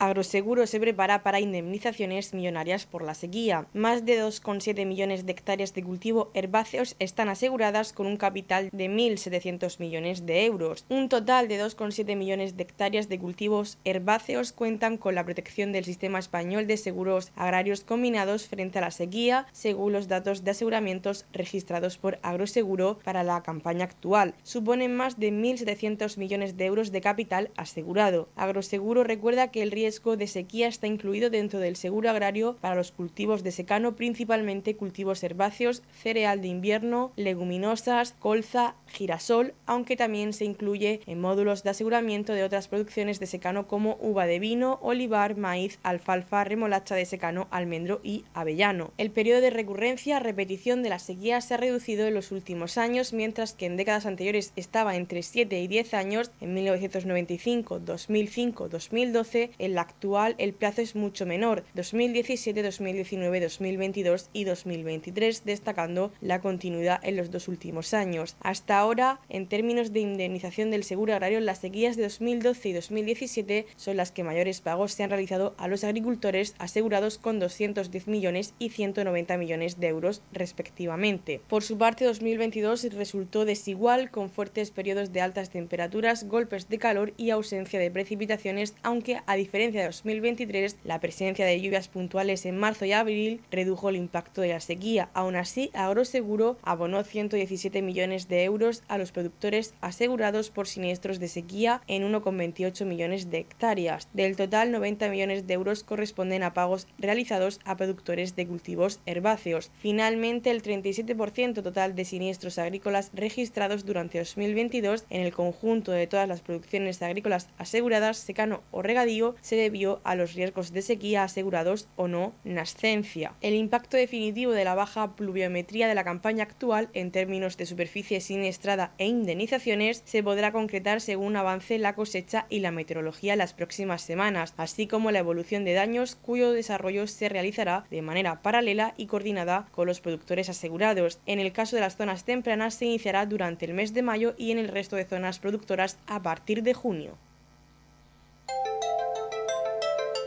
Agroseguro 0.00 0.64
se 0.68 0.78
prepara 0.78 1.24
para 1.24 1.40
indemnizaciones 1.40 2.32
millonarias 2.32 2.86
por 2.86 3.02
la 3.02 3.14
sequía. 3.14 3.66
Más 3.74 4.06
de 4.06 4.22
2,7 4.22 4.86
millones 4.86 5.26
de 5.26 5.32
hectáreas 5.32 5.74
de 5.74 5.82
cultivo 5.82 6.30
herbáceos 6.34 6.94
están 7.00 7.28
aseguradas 7.28 7.92
con 7.92 8.06
un 8.06 8.16
capital 8.16 8.70
de 8.72 8.88
1.700 8.88 9.80
millones 9.80 10.24
de 10.24 10.44
euros. 10.44 10.84
Un 10.88 11.08
total 11.08 11.48
de 11.48 11.60
2,7 11.60 12.14
millones 12.14 12.56
de 12.56 12.62
hectáreas 12.62 13.08
de 13.08 13.18
cultivos 13.18 13.78
herbáceos 13.84 14.52
cuentan 14.52 14.98
con 14.98 15.16
la 15.16 15.24
protección 15.24 15.72
del 15.72 15.84
sistema 15.84 16.20
español 16.20 16.68
de 16.68 16.76
seguros 16.76 17.32
agrarios 17.34 17.82
combinados 17.82 18.46
frente 18.46 18.78
a 18.78 18.82
la 18.82 18.92
sequía, 18.92 19.46
según 19.50 19.92
los 19.92 20.06
datos 20.06 20.44
de 20.44 20.52
aseguramientos 20.52 21.26
registrados 21.32 21.98
por 21.98 22.20
Agroseguro 22.22 23.00
para 23.02 23.24
la 23.24 23.42
campaña 23.42 23.86
actual. 23.86 24.34
Suponen 24.44 24.94
más 24.94 25.18
de 25.18 25.32
1.700 25.32 26.18
millones 26.18 26.56
de 26.56 26.66
euros 26.66 26.92
de 26.92 27.00
capital 27.00 27.50
asegurado. 27.56 28.28
Agroseguro 28.36 29.02
recuerda 29.02 29.50
que 29.50 29.62
el 29.62 29.72
riesgo 29.72 29.87
de 29.88 30.26
sequía 30.26 30.68
está 30.68 30.86
incluido 30.86 31.30
dentro 31.30 31.60
del 31.60 31.74
seguro 31.74 32.10
agrario 32.10 32.56
para 32.60 32.74
los 32.74 32.92
cultivos 32.92 33.42
de 33.42 33.52
secano, 33.52 33.96
principalmente 33.96 34.76
cultivos 34.76 35.22
herbáceos, 35.22 35.82
cereal 36.02 36.42
de 36.42 36.48
invierno, 36.48 37.10
leguminosas, 37.16 38.14
colza, 38.18 38.74
girasol, 38.86 39.54
aunque 39.64 39.96
también 39.96 40.34
se 40.34 40.44
incluye 40.44 41.00
en 41.06 41.20
módulos 41.20 41.62
de 41.62 41.70
aseguramiento 41.70 42.34
de 42.34 42.44
otras 42.44 42.68
producciones 42.68 43.18
de 43.18 43.26
secano 43.26 43.66
como 43.66 43.96
uva 44.00 44.26
de 44.26 44.38
vino, 44.38 44.78
olivar, 44.82 45.36
maíz, 45.38 45.78
alfalfa, 45.82 46.44
remolacha 46.44 46.94
de 46.94 47.06
secano, 47.06 47.48
almendro 47.50 48.00
y 48.02 48.24
avellano. 48.34 48.92
El 48.98 49.10
periodo 49.10 49.40
de 49.40 49.50
recurrencia, 49.50 50.20
repetición 50.20 50.82
de 50.82 50.90
la 50.90 50.98
sequía 50.98 51.40
se 51.40 51.54
ha 51.54 51.56
reducido 51.56 52.06
en 52.06 52.14
los 52.14 52.30
últimos 52.30 52.76
años, 52.76 53.14
mientras 53.14 53.54
que 53.54 53.64
en 53.64 53.78
décadas 53.78 54.04
anteriores 54.04 54.52
estaba 54.56 54.96
entre 54.96 55.22
7 55.22 55.58
y 55.60 55.66
10 55.66 55.94
años, 55.94 56.30
en 56.42 56.52
1995, 56.52 57.80
2005, 57.80 58.68
2012, 58.68 59.50
en 59.58 59.77
actual 59.78 60.34
el 60.38 60.54
plazo 60.54 60.82
es 60.82 60.94
mucho 60.94 61.26
menor, 61.26 61.64
2017, 61.74 62.62
2019, 62.62 63.40
2022 63.40 64.30
y 64.32 64.44
2023, 64.44 65.44
destacando 65.44 66.12
la 66.20 66.40
continuidad 66.40 67.00
en 67.02 67.16
los 67.16 67.30
dos 67.30 67.48
últimos 67.48 67.94
años. 67.94 68.36
Hasta 68.40 68.78
ahora, 68.78 69.20
en 69.28 69.46
términos 69.46 69.92
de 69.92 70.00
indemnización 70.00 70.70
del 70.70 70.84
seguro 70.84 71.14
agrario, 71.14 71.40
las 71.40 71.58
sequías 71.58 71.96
de 71.96 72.02
2012 72.04 72.68
y 72.68 72.72
2017 72.72 73.66
son 73.76 73.96
las 73.96 74.10
que 74.10 74.24
mayores 74.24 74.60
pagos 74.60 74.92
se 74.92 75.02
han 75.02 75.10
realizado 75.10 75.54
a 75.58 75.68
los 75.68 75.84
agricultores 75.84 76.54
asegurados 76.58 77.18
con 77.18 77.38
210 77.38 78.08
millones 78.08 78.54
y 78.58 78.70
190 78.70 79.36
millones 79.36 79.80
de 79.80 79.88
euros 79.88 80.22
respectivamente. 80.32 81.40
Por 81.48 81.62
su 81.62 81.78
parte, 81.78 82.04
2022 82.04 82.92
resultó 82.94 83.44
desigual 83.44 84.10
con 84.10 84.30
fuertes 84.30 84.70
periodos 84.70 85.12
de 85.12 85.20
altas 85.20 85.50
temperaturas, 85.50 86.24
golpes 86.24 86.68
de 86.68 86.78
calor 86.78 87.12
y 87.16 87.30
ausencia 87.30 87.78
de 87.78 87.90
precipitaciones, 87.90 88.74
aunque 88.82 89.20
a 89.26 89.36
diferencia 89.36 89.67
de 89.72 89.84
2023, 89.84 90.76
la 90.84 91.00
presencia 91.00 91.44
de 91.44 91.60
lluvias 91.60 91.88
puntuales 91.88 92.46
en 92.46 92.56
marzo 92.56 92.84
y 92.84 92.92
abril 92.92 93.40
redujo 93.50 93.88
el 93.88 93.96
impacto 93.96 94.40
de 94.40 94.48
la 94.48 94.60
sequía. 94.60 95.10
Aún 95.14 95.36
así, 95.36 95.70
Agroseguro 95.74 96.58
abonó 96.62 97.02
117 97.04 97.82
millones 97.82 98.28
de 98.28 98.44
euros 98.44 98.82
a 98.88 98.98
los 98.98 99.12
productores 99.12 99.74
asegurados 99.80 100.50
por 100.50 100.66
siniestros 100.66 101.18
de 101.18 101.28
sequía 101.28 101.82
en 101.86 102.02
1,28 102.10 102.84
millones 102.84 103.30
de 103.30 103.38
hectáreas. 103.38 104.08
Del 104.12 104.36
total, 104.36 104.72
90 104.72 105.08
millones 105.08 105.46
de 105.46 105.54
euros 105.54 105.82
corresponden 105.82 106.42
a 106.42 106.54
pagos 106.54 106.86
realizados 106.98 107.60
a 107.64 107.76
productores 107.76 108.36
de 108.36 108.46
cultivos 108.46 109.00
herbáceos. 109.06 109.70
Finalmente, 109.78 110.50
el 110.50 110.62
37% 110.62 111.62
total 111.62 111.94
de 111.94 112.04
siniestros 112.04 112.58
agrícolas 112.58 113.10
registrados 113.14 113.84
durante 113.84 114.18
2022 114.18 115.04
en 115.10 115.22
el 115.22 115.32
conjunto 115.32 115.92
de 115.92 116.06
todas 116.06 116.28
las 116.28 116.40
producciones 116.40 117.02
agrícolas 117.02 117.48
aseguradas, 117.58 118.16
secano 118.16 118.62
o 118.70 118.82
regadío, 118.82 119.34
se 119.40 119.56
debió 119.58 120.00
a 120.04 120.14
los 120.14 120.34
riesgos 120.34 120.72
de 120.72 120.82
sequía 120.82 121.24
asegurados 121.24 121.88
o 121.96 122.08
no 122.08 122.34
nascencia. 122.44 123.34
El 123.40 123.54
impacto 123.54 123.96
definitivo 123.96 124.52
de 124.52 124.64
la 124.64 124.74
baja 124.74 125.16
pluviometría 125.16 125.88
de 125.88 125.94
la 125.94 126.04
campaña 126.04 126.44
actual 126.44 126.88
en 126.94 127.10
términos 127.10 127.56
de 127.56 127.66
superficie 127.66 128.20
siniestrada 128.20 128.92
e 128.98 129.06
indemnizaciones 129.06 130.02
se 130.04 130.22
podrá 130.22 130.52
concretar 130.52 131.00
según 131.00 131.36
avance 131.36 131.78
la 131.78 131.94
cosecha 131.94 132.46
y 132.48 132.60
la 132.60 132.70
meteorología 132.70 133.34
en 133.34 133.38
las 133.38 133.54
próximas 133.54 134.02
semanas, 134.02 134.54
así 134.56 134.86
como 134.86 135.10
la 135.10 135.18
evolución 135.18 135.64
de 135.64 135.74
daños 135.74 136.16
cuyo 136.16 136.52
desarrollo 136.52 137.06
se 137.06 137.28
realizará 137.28 137.84
de 137.90 138.02
manera 138.02 138.42
paralela 138.42 138.94
y 138.96 139.06
coordinada 139.06 139.68
con 139.72 139.86
los 139.86 140.00
productores 140.00 140.48
asegurados. 140.48 141.20
En 141.26 141.40
el 141.40 141.52
caso 141.52 141.76
de 141.76 141.82
las 141.82 141.96
zonas 141.96 142.24
tempranas 142.24 142.74
se 142.74 142.86
iniciará 142.86 143.26
durante 143.26 143.66
el 143.66 143.74
mes 143.74 143.94
de 143.94 144.02
mayo 144.02 144.34
y 144.36 144.52
en 144.52 144.58
el 144.58 144.68
resto 144.68 144.96
de 144.96 145.04
zonas 145.04 145.38
productoras 145.38 145.98
a 146.06 146.22
partir 146.22 146.62
de 146.62 146.74
junio. 146.74 147.27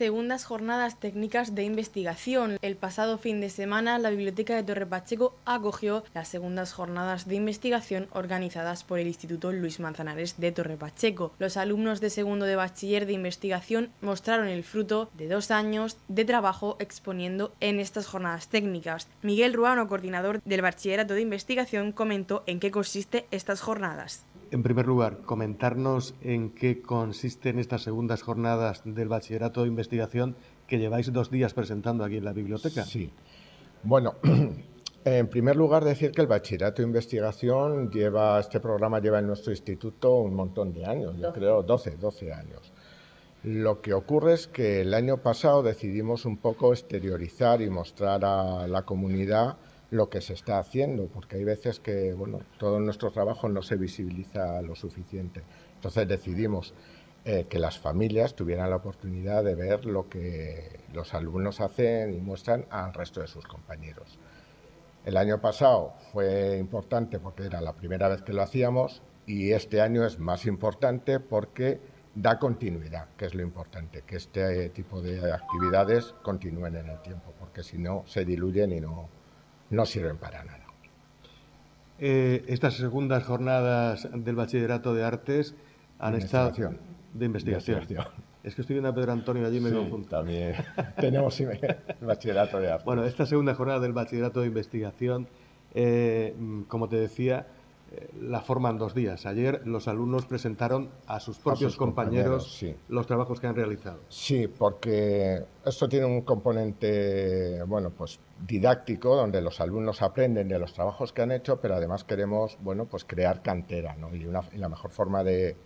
segundas 0.00 0.46
jornadas 0.46 0.98
técnicas 0.98 1.54
de 1.54 1.62
investigación. 1.64 2.56
El 2.62 2.74
pasado 2.74 3.18
fin 3.18 3.42
de 3.42 3.50
semana, 3.50 3.98
la 3.98 4.08
Biblioteca 4.08 4.56
de 4.56 4.62
Torre 4.62 4.86
Pacheco 4.86 5.36
acogió 5.44 6.04
las 6.14 6.26
segundas 6.26 6.72
jornadas 6.72 7.28
de 7.28 7.34
investigación 7.34 8.08
organizadas 8.14 8.82
por 8.82 8.98
el 8.98 9.08
Instituto 9.08 9.52
Luis 9.52 9.78
Manzanares 9.78 10.36
de 10.38 10.52
Torre 10.52 10.78
Pacheco. 10.78 11.34
Los 11.38 11.58
alumnos 11.58 12.00
de 12.00 12.08
segundo 12.08 12.46
de 12.46 12.56
bachiller 12.56 13.04
de 13.04 13.12
investigación 13.12 13.90
mostraron 14.00 14.48
el 14.48 14.64
fruto 14.64 15.10
de 15.18 15.28
dos 15.28 15.50
años 15.50 15.98
de 16.08 16.24
trabajo 16.24 16.78
exponiendo 16.78 17.52
en 17.60 17.78
estas 17.78 18.06
jornadas 18.06 18.48
técnicas. 18.48 19.06
Miguel 19.20 19.52
Ruano, 19.52 19.86
coordinador 19.86 20.40
del 20.46 20.62
Bachillerato 20.62 21.12
de 21.12 21.20
Investigación, 21.20 21.92
comentó 21.92 22.42
en 22.46 22.58
qué 22.58 22.70
consiste 22.70 23.26
estas 23.30 23.60
jornadas. 23.60 24.24
En 24.52 24.64
primer 24.64 24.86
lugar, 24.86 25.18
comentarnos 25.18 26.14
en 26.22 26.50
qué 26.50 26.82
consisten 26.82 27.60
estas 27.60 27.82
segundas 27.82 28.22
jornadas 28.22 28.82
del 28.84 29.06
bachillerato 29.06 29.62
de 29.62 29.68
investigación 29.68 30.34
que 30.66 30.78
lleváis 30.78 31.12
dos 31.12 31.30
días 31.30 31.54
presentando 31.54 32.02
aquí 32.02 32.16
en 32.16 32.24
la 32.24 32.32
biblioteca. 32.32 32.84
Sí. 32.84 33.12
Bueno, 33.84 34.16
en 35.04 35.28
primer 35.28 35.54
lugar 35.54 35.84
decir 35.84 36.10
que 36.10 36.22
el 36.22 36.26
bachillerato 36.26 36.82
de 36.82 36.88
investigación 36.88 37.90
lleva, 37.90 38.40
este 38.40 38.58
programa 38.58 38.98
lleva 38.98 39.20
en 39.20 39.28
nuestro 39.28 39.52
instituto 39.52 40.16
un 40.16 40.34
montón 40.34 40.72
de 40.72 40.84
años, 40.84 41.16
yo 41.16 41.32
creo 41.32 41.62
12, 41.62 41.92
12 41.92 42.32
años. 42.32 42.72
Lo 43.44 43.80
que 43.80 43.94
ocurre 43.94 44.34
es 44.34 44.48
que 44.48 44.80
el 44.80 44.94
año 44.94 45.18
pasado 45.18 45.62
decidimos 45.62 46.24
un 46.24 46.38
poco 46.38 46.72
exteriorizar 46.72 47.62
y 47.62 47.70
mostrar 47.70 48.24
a 48.24 48.66
la 48.66 48.82
comunidad 48.82 49.58
lo 49.90 50.08
que 50.08 50.20
se 50.20 50.34
está 50.34 50.58
haciendo, 50.58 51.06
porque 51.06 51.36
hay 51.36 51.44
veces 51.44 51.80
que 51.80 52.14
bueno, 52.14 52.40
todo 52.58 52.78
nuestro 52.80 53.10
trabajo 53.10 53.48
no 53.48 53.62
se 53.62 53.76
visibiliza 53.76 54.62
lo 54.62 54.74
suficiente. 54.74 55.42
Entonces 55.76 56.06
decidimos 56.06 56.74
eh, 57.24 57.46
que 57.48 57.58
las 57.58 57.78
familias 57.78 58.34
tuvieran 58.34 58.70
la 58.70 58.76
oportunidad 58.76 59.44
de 59.44 59.54
ver 59.54 59.84
lo 59.84 60.08
que 60.08 60.80
los 60.94 61.12
alumnos 61.12 61.60
hacen 61.60 62.14
y 62.14 62.18
muestran 62.18 62.66
al 62.70 62.94
resto 62.94 63.20
de 63.20 63.26
sus 63.26 63.44
compañeros. 63.46 64.18
El 65.04 65.16
año 65.16 65.40
pasado 65.40 65.94
fue 66.12 66.58
importante 66.58 67.18
porque 67.18 67.44
era 67.44 67.60
la 67.60 67.72
primera 67.72 68.08
vez 68.08 68.22
que 68.22 68.32
lo 68.32 68.42
hacíamos 68.42 69.02
y 69.26 69.52
este 69.52 69.80
año 69.80 70.04
es 70.06 70.18
más 70.18 70.46
importante 70.46 71.20
porque 71.20 71.80
da 72.14 72.38
continuidad, 72.38 73.08
que 73.16 73.26
es 73.26 73.34
lo 73.34 73.42
importante, 73.42 74.02
que 74.02 74.16
este 74.16 74.68
tipo 74.70 75.00
de 75.00 75.32
actividades 75.32 76.14
continúen 76.22 76.76
en 76.76 76.88
el 76.88 77.00
tiempo, 77.00 77.32
porque 77.38 77.62
si 77.62 77.78
no 77.78 78.02
se 78.06 78.24
diluyen 78.24 78.72
y 78.72 78.80
no, 78.80 79.08
no 79.70 79.86
sirven 79.86 80.16
para 80.16 80.44
nada. 80.44 80.60
Eh, 81.98 82.44
estas 82.48 82.74
segundas 82.74 83.24
jornadas 83.24 84.08
del 84.12 84.34
bachillerato 84.34 84.94
de 84.94 85.04
artes 85.04 85.54
han 85.98 86.14
estado 86.14 86.52
de 87.12 87.26
investigación. 87.26 87.82
Es 88.42 88.54
que 88.54 88.62
estoy 88.62 88.74
viendo 88.74 88.88
a 88.88 88.94
Pedro 88.94 89.12
Antonio 89.12 89.46
allí 89.46 89.60
me 89.60 89.70
sí. 89.70 90.06
También 90.08 90.54
tenemos 91.00 91.38
el 91.40 91.58
bachillerato 92.00 92.58
de 92.58 92.70
artes. 92.70 92.84
Bueno, 92.86 93.04
esta 93.04 93.26
segunda 93.26 93.54
jornada 93.54 93.80
del 93.80 93.92
bachillerato 93.92 94.40
de 94.40 94.46
investigación, 94.46 95.28
eh, 95.74 96.34
como 96.68 96.88
te 96.88 96.96
decía, 96.96 97.46
la 98.20 98.40
forman 98.40 98.78
dos 98.78 98.94
días. 98.94 99.26
Ayer 99.26 99.62
los 99.66 99.88
alumnos 99.88 100.26
presentaron 100.26 100.90
a 101.06 101.18
sus 101.18 101.38
propios 101.38 101.76
compañeros, 101.76 102.64
los 102.88 103.06
trabajos 103.06 103.40
que 103.40 103.46
han 103.46 103.56
realizado. 103.56 104.00
Sí, 104.08 104.46
porque 104.46 105.42
esto 105.64 105.88
tiene 105.88 106.06
un 106.06 106.22
componente, 106.22 107.62
bueno, 107.64 107.90
pues 107.90 108.20
didáctico, 108.46 109.16
donde 109.16 109.40
los 109.40 109.60
alumnos 109.60 110.02
aprenden 110.02 110.48
de 110.48 110.58
los 110.58 110.72
trabajos 110.72 111.12
que 111.12 111.22
han 111.22 111.32
hecho, 111.32 111.60
pero 111.60 111.74
además 111.74 112.04
queremos, 112.04 112.58
bueno, 112.60 112.86
pues 112.86 113.04
crear 113.04 113.42
cantera, 113.42 113.96
¿no? 113.96 114.14
Y, 114.14 114.24
la 114.24 114.68
mejor 114.68 114.90
forma 114.90 115.24
de, 115.24 115.56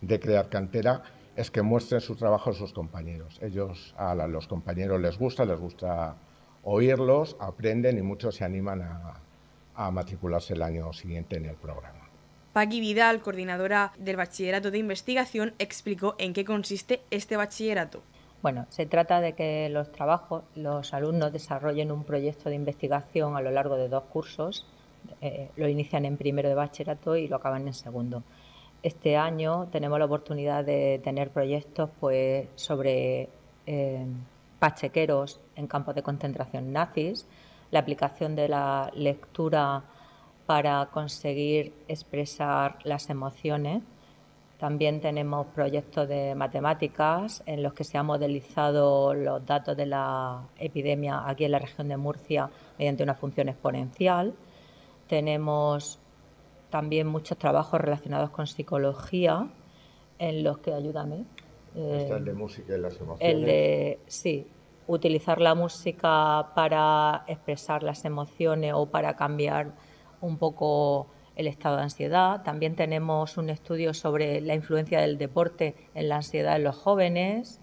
de, 0.00 0.20
crear 0.20 0.48
cantera 0.48 1.02
es 1.34 1.50
que 1.50 1.62
muestren 1.62 2.00
su 2.00 2.14
trabajo 2.14 2.50
a 2.50 2.52
sus 2.52 2.72
compañeros. 2.72 3.38
Ellos, 3.42 3.94
a 3.96 4.14
los 4.14 4.46
compañeros 4.46 5.00
les 5.00 5.18
gusta, 5.18 5.44
les 5.44 5.58
gusta 5.58 6.16
oírlos, 6.62 7.36
aprenden 7.40 7.98
y 7.98 8.02
muchos 8.02 8.36
se 8.36 8.44
animan 8.44 8.82
a, 8.82 9.14
a 9.74 9.90
matricularse 9.90 10.54
el 10.54 10.62
año 10.62 10.92
siguiente 10.92 11.36
en 11.36 11.46
el 11.46 11.56
programa. 11.56 12.08
Paqui 12.52 12.80
Vidal, 12.80 13.20
coordinadora 13.20 13.92
del 13.98 14.16
Bachillerato 14.16 14.70
de 14.70 14.78
Investigación, 14.78 15.54
explicó 15.58 16.14
en 16.18 16.34
qué 16.34 16.44
consiste 16.44 17.00
este 17.10 17.36
bachillerato. 17.36 18.02
Bueno, 18.42 18.66
se 18.70 18.86
trata 18.86 19.20
de 19.20 19.34
que 19.34 19.68
los 19.70 19.90
trabajos, 19.92 20.42
los 20.56 20.92
alumnos 20.92 21.32
desarrollen 21.32 21.92
un 21.92 22.04
proyecto 22.04 22.50
de 22.50 22.56
investigación 22.56 23.36
a 23.36 23.40
lo 23.40 23.50
largo 23.52 23.76
de 23.76 23.88
dos 23.88 24.02
cursos. 24.04 24.66
Eh, 25.20 25.48
lo 25.56 25.68
inician 25.68 26.04
en 26.04 26.16
primero 26.16 26.48
de 26.48 26.54
bachillerato 26.54 27.16
y 27.16 27.28
lo 27.28 27.36
acaban 27.36 27.66
en 27.66 27.74
segundo. 27.74 28.22
Este 28.82 29.16
año 29.16 29.68
tenemos 29.70 29.98
la 29.98 30.06
oportunidad 30.06 30.64
de 30.64 31.00
tener 31.04 31.30
proyectos 31.30 31.88
pues, 32.00 32.48
sobre 32.56 33.28
eh, 33.66 34.04
pachequeros 34.58 35.40
en 35.54 35.68
campos 35.68 35.94
de 35.94 36.02
concentración 36.02 36.72
nazis, 36.72 37.26
la 37.72 37.80
aplicación 37.80 38.36
de 38.36 38.48
la 38.48 38.92
lectura 38.94 39.82
para 40.46 40.86
conseguir 40.92 41.72
expresar 41.88 42.78
las 42.84 43.10
emociones. 43.10 43.82
También 44.58 45.00
tenemos 45.00 45.46
proyectos 45.48 46.06
de 46.06 46.34
matemáticas 46.36 47.42
en 47.46 47.62
los 47.62 47.72
que 47.72 47.82
se 47.82 47.98
han 47.98 48.06
modelizado 48.06 49.14
los 49.14 49.44
datos 49.44 49.76
de 49.76 49.86
la 49.86 50.42
epidemia 50.58 51.22
aquí 51.26 51.46
en 51.46 51.52
la 51.52 51.58
región 51.58 51.88
de 51.88 51.96
Murcia 51.96 52.48
mediante 52.78 53.02
una 53.02 53.14
función 53.14 53.48
exponencial. 53.48 54.34
Tenemos 55.08 55.98
también 56.70 57.06
muchos 57.06 57.38
trabajos 57.38 57.80
relacionados 57.80 58.30
con 58.30 58.46
psicología 58.46 59.48
en 60.18 60.44
los 60.44 60.58
que, 60.58 60.72
ayúdame. 60.74 61.24
el 61.74 62.24
de 62.24 62.34
música 62.34 62.76
y 62.76 62.80
las 62.80 63.00
emociones. 63.00 63.34
El 63.34 63.44
de, 63.44 63.98
sí, 64.06 64.46
utilizar 64.86 65.40
la 65.40 65.54
música 65.54 66.48
para 66.54 67.24
expresar 67.26 67.82
las 67.82 68.04
emociones 68.04 68.72
o 68.74 68.86
para 68.86 69.14
cambiar 69.16 69.72
un 70.20 70.36
poco 70.38 71.08
el 71.36 71.46
estado 71.46 71.76
de 71.76 71.82
ansiedad. 71.84 72.42
También 72.42 72.76
tenemos 72.76 73.36
un 73.36 73.48
estudio 73.50 73.94
sobre 73.94 74.40
la 74.40 74.54
influencia 74.54 75.00
del 75.00 75.18
deporte 75.18 75.74
en 75.94 76.08
la 76.08 76.16
ansiedad 76.16 76.56
en 76.56 76.64
los 76.64 76.76
jóvenes. 76.76 77.60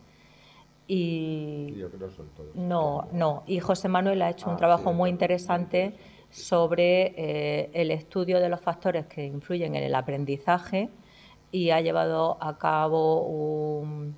Y 0.88 1.74
Yo 1.76 1.90
creo 1.92 2.10
que 2.10 2.16
son 2.16 2.30
todos. 2.36 2.56
no, 2.56 3.08
no. 3.12 3.44
Y 3.46 3.60
José 3.60 3.90
Manuel 3.90 4.22
ha 4.24 4.30
hecho 4.32 4.48
un 4.50 4.56
Ah, 4.56 4.58
trabajo 4.58 4.90
sí, 4.90 4.96
muy 4.96 5.10
interesante 5.12 5.94
sobre 6.32 7.14
eh, 7.16 7.70
el 7.74 7.92
estudio 7.92 8.40
de 8.40 8.50
los 8.50 8.60
factores 8.62 9.06
que 9.06 9.26
influyen 9.26 9.76
en 9.76 9.84
el 9.84 9.94
aprendizaje 9.96 10.90
y 11.52 11.70
ha 11.72 11.82
llevado 11.82 12.38
a 12.42 12.58
cabo 12.58 13.22
un 13.22 14.16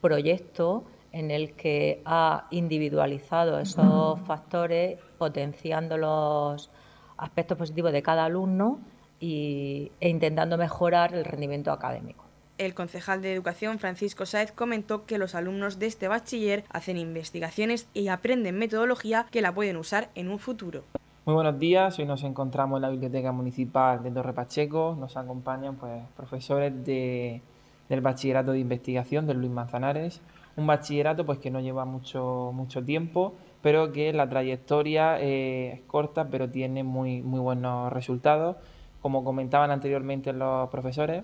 proyecto 0.00 0.84
en 1.12 1.30
el 1.30 1.52
que 1.52 2.02
ha 2.04 2.46
individualizado 2.50 3.58
esos 3.58 4.20
factores, 4.20 4.98
potenciando 5.18 5.96
los 5.96 6.70
aspectos 7.16 7.56
positivos 7.56 7.92
de 7.92 8.02
cada 8.02 8.24
alumno 8.26 8.80
y, 9.20 9.90
e 10.00 10.08
intentando 10.08 10.58
mejorar 10.58 11.14
el 11.14 11.24
rendimiento 11.24 11.72
académico. 11.72 12.24
El 12.58 12.74
concejal 12.74 13.20
de 13.20 13.34
Educación, 13.34 13.78
Francisco 13.78 14.24
Sáez, 14.24 14.50
comentó 14.52 15.04
que 15.04 15.18
los 15.18 15.34
alumnos 15.34 15.78
de 15.78 15.86
este 15.86 16.08
bachiller 16.08 16.64
hacen 16.70 16.96
investigaciones 16.96 17.86
y 17.92 18.08
aprenden 18.08 18.58
metodología 18.58 19.26
que 19.30 19.42
la 19.42 19.54
pueden 19.54 19.76
usar 19.76 20.08
en 20.14 20.30
un 20.30 20.38
futuro. 20.38 20.82
Muy 21.26 21.34
buenos 21.34 21.58
días, 21.58 21.98
hoy 21.98 22.06
nos 22.06 22.22
encontramos 22.22 22.78
en 22.78 22.82
la 22.82 22.88
Biblioteca 22.88 23.32
Municipal 23.32 24.02
de 24.02 24.10
Torre 24.10 24.32
Pacheco. 24.32 24.96
Nos 24.98 25.16
acompañan 25.16 25.74
pues, 25.76 26.02
profesores 26.16 26.72
de- 26.84 27.42
del 27.88 28.00
Bachillerato 28.00 28.52
de 28.52 28.60
Investigación 28.60 29.26
de 29.26 29.34
Luis 29.34 29.50
Manzanares. 29.50 30.20
Un 30.56 30.66
bachillerato 30.66 31.26
pues, 31.26 31.38
que 31.38 31.50
no 31.50 31.60
lleva 31.60 31.84
mucho, 31.84 32.50
mucho 32.54 32.82
tiempo, 32.84 33.34
pero 33.62 33.92
que 33.92 34.12
la 34.12 34.28
trayectoria 34.28 35.20
eh, 35.20 35.72
es 35.74 35.80
corta, 35.82 36.28
pero 36.30 36.48
tiene 36.50 36.82
muy, 36.82 37.20
muy 37.22 37.40
buenos 37.40 37.92
resultados. 37.92 38.56
Como 39.02 39.22
comentaban 39.22 39.70
anteriormente 39.70 40.32
los 40.32 40.68
profesores, 40.70 41.22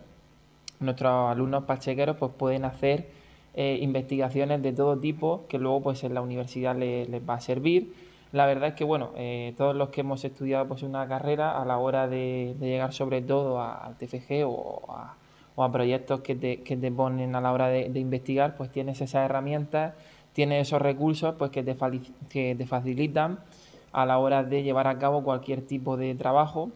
nuestros 0.81 1.31
alumnos 1.31 1.65
pachequeros 1.65 2.17
pues, 2.17 2.33
pueden 2.37 2.65
hacer 2.65 3.09
eh, 3.55 3.79
investigaciones 3.81 4.63
de 4.63 4.73
todo 4.73 4.99
tipo 4.99 5.47
que 5.49 5.59
luego 5.59 5.83
pues, 5.83 6.05
en 6.05 6.15
la 6.15 6.21
universidad 6.23 6.77
le- 6.77 7.07
les 7.07 7.27
va 7.29 7.35
a 7.35 7.41
servir. 7.41 7.95
La 8.33 8.47
verdad 8.47 8.71
es 8.71 8.75
que 8.75 8.85
bueno, 8.85 9.11
eh, 9.17 9.55
todos 9.57 9.75
los 9.77 9.91
que 9.91 10.01
hemos 10.03 10.25
estudiado 10.25 10.67
pues, 10.69 10.83
una 10.83 11.07
carrera 11.09 11.61
a 11.61 11.65
la 11.65 11.79
hora 11.79 12.09
de, 12.09 12.55
de 12.59 12.67
llegar 12.67 12.93
sobre 12.93 13.23
todo 13.23 13.61
al 13.63 13.97
TFG 13.97 14.45
o 14.47 14.83
a, 14.93 15.17
o 15.55 15.65
a 15.65 15.73
proyectos 15.73 16.21
que 16.21 16.35
te, 16.35 16.63
que 16.63 16.77
te 16.77 16.91
ponen 16.91 17.35
a 17.35 17.41
la 17.41 17.53
hora 17.53 17.69
de, 17.69 17.89
de 17.89 18.01
investigar, 18.01 18.57
pues 18.57 18.71
tienes 18.71 19.01
esas 19.01 19.25
herramientas, 19.25 19.95
tienes 20.33 20.69
esos 20.69 20.81
recursos 20.81 21.35
pues, 21.37 21.51
que, 21.51 21.63
te, 21.63 21.77
que 22.29 22.55
te 22.57 22.67
facilitan 22.67 23.39
a 23.93 24.07
la 24.07 24.19
hora 24.19 24.43
de 24.43 24.63
llevar 24.63 24.87
a 24.87 24.99
cabo 24.99 25.23
cualquier 25.23 25.63
tipo 25.63 25.97
de 25.97 26.15
trabajo 26.15 26.71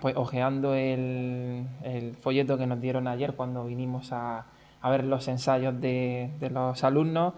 pues 0.00 0.16
ojeando 0.16 0.74
el, 0.74 1.66
el 1.82 2.14
folleto 2.14 2.58
que 2.58 2.66
nos 2.66 2.80
dieron 2.80 3.08
ayer 3.08 3.34
cuando 3.34 3.64
vinimos 3.64 4.12
a, 4.12 4.44
a 4.82 4.90
ver 4.90 5.04
los 5.04 5.26
ensayos 5.28 5.80
de, 5.80 6.30
de 6.38 6.50
los 6.50 6.84
alumnos, 6.84 7.34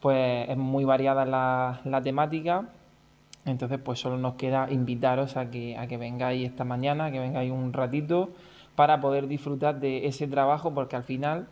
pues 0.00 0.48
es 0.48 0.56
muy 0.56 0.84
variada 0.84 1.24
la, 1.24 1.80
la 1.84 2.02
temática. 2.02 2.66
Entonces, 3.46 3.78
pues 3.82 3.98
solo 3.98 4.18
nos 4.18 4.34
queda 4.34 4.70
invitaros 4.70 5.36
a 5.36 5.50
que, 5.50 5.78
a 5.78 5.86
que 5.86 5.96
vengáis 5.96 6.46
esta 6.46 6.64
mañana, 6.64 7.10
que 7.10 7.20
vengáis 7.20 7.50
un 7.50 7.72
ratito 7.72 8.30
para 8.80 8.98
poder 8.98 9.28
disfrutar 9.28 9.78
de 9.78 10.06
ese 10.06 10.26
trabajo, 10.26 10.72
porque 10.72 10.96
al 10.96 11.04
final 11.04 11.48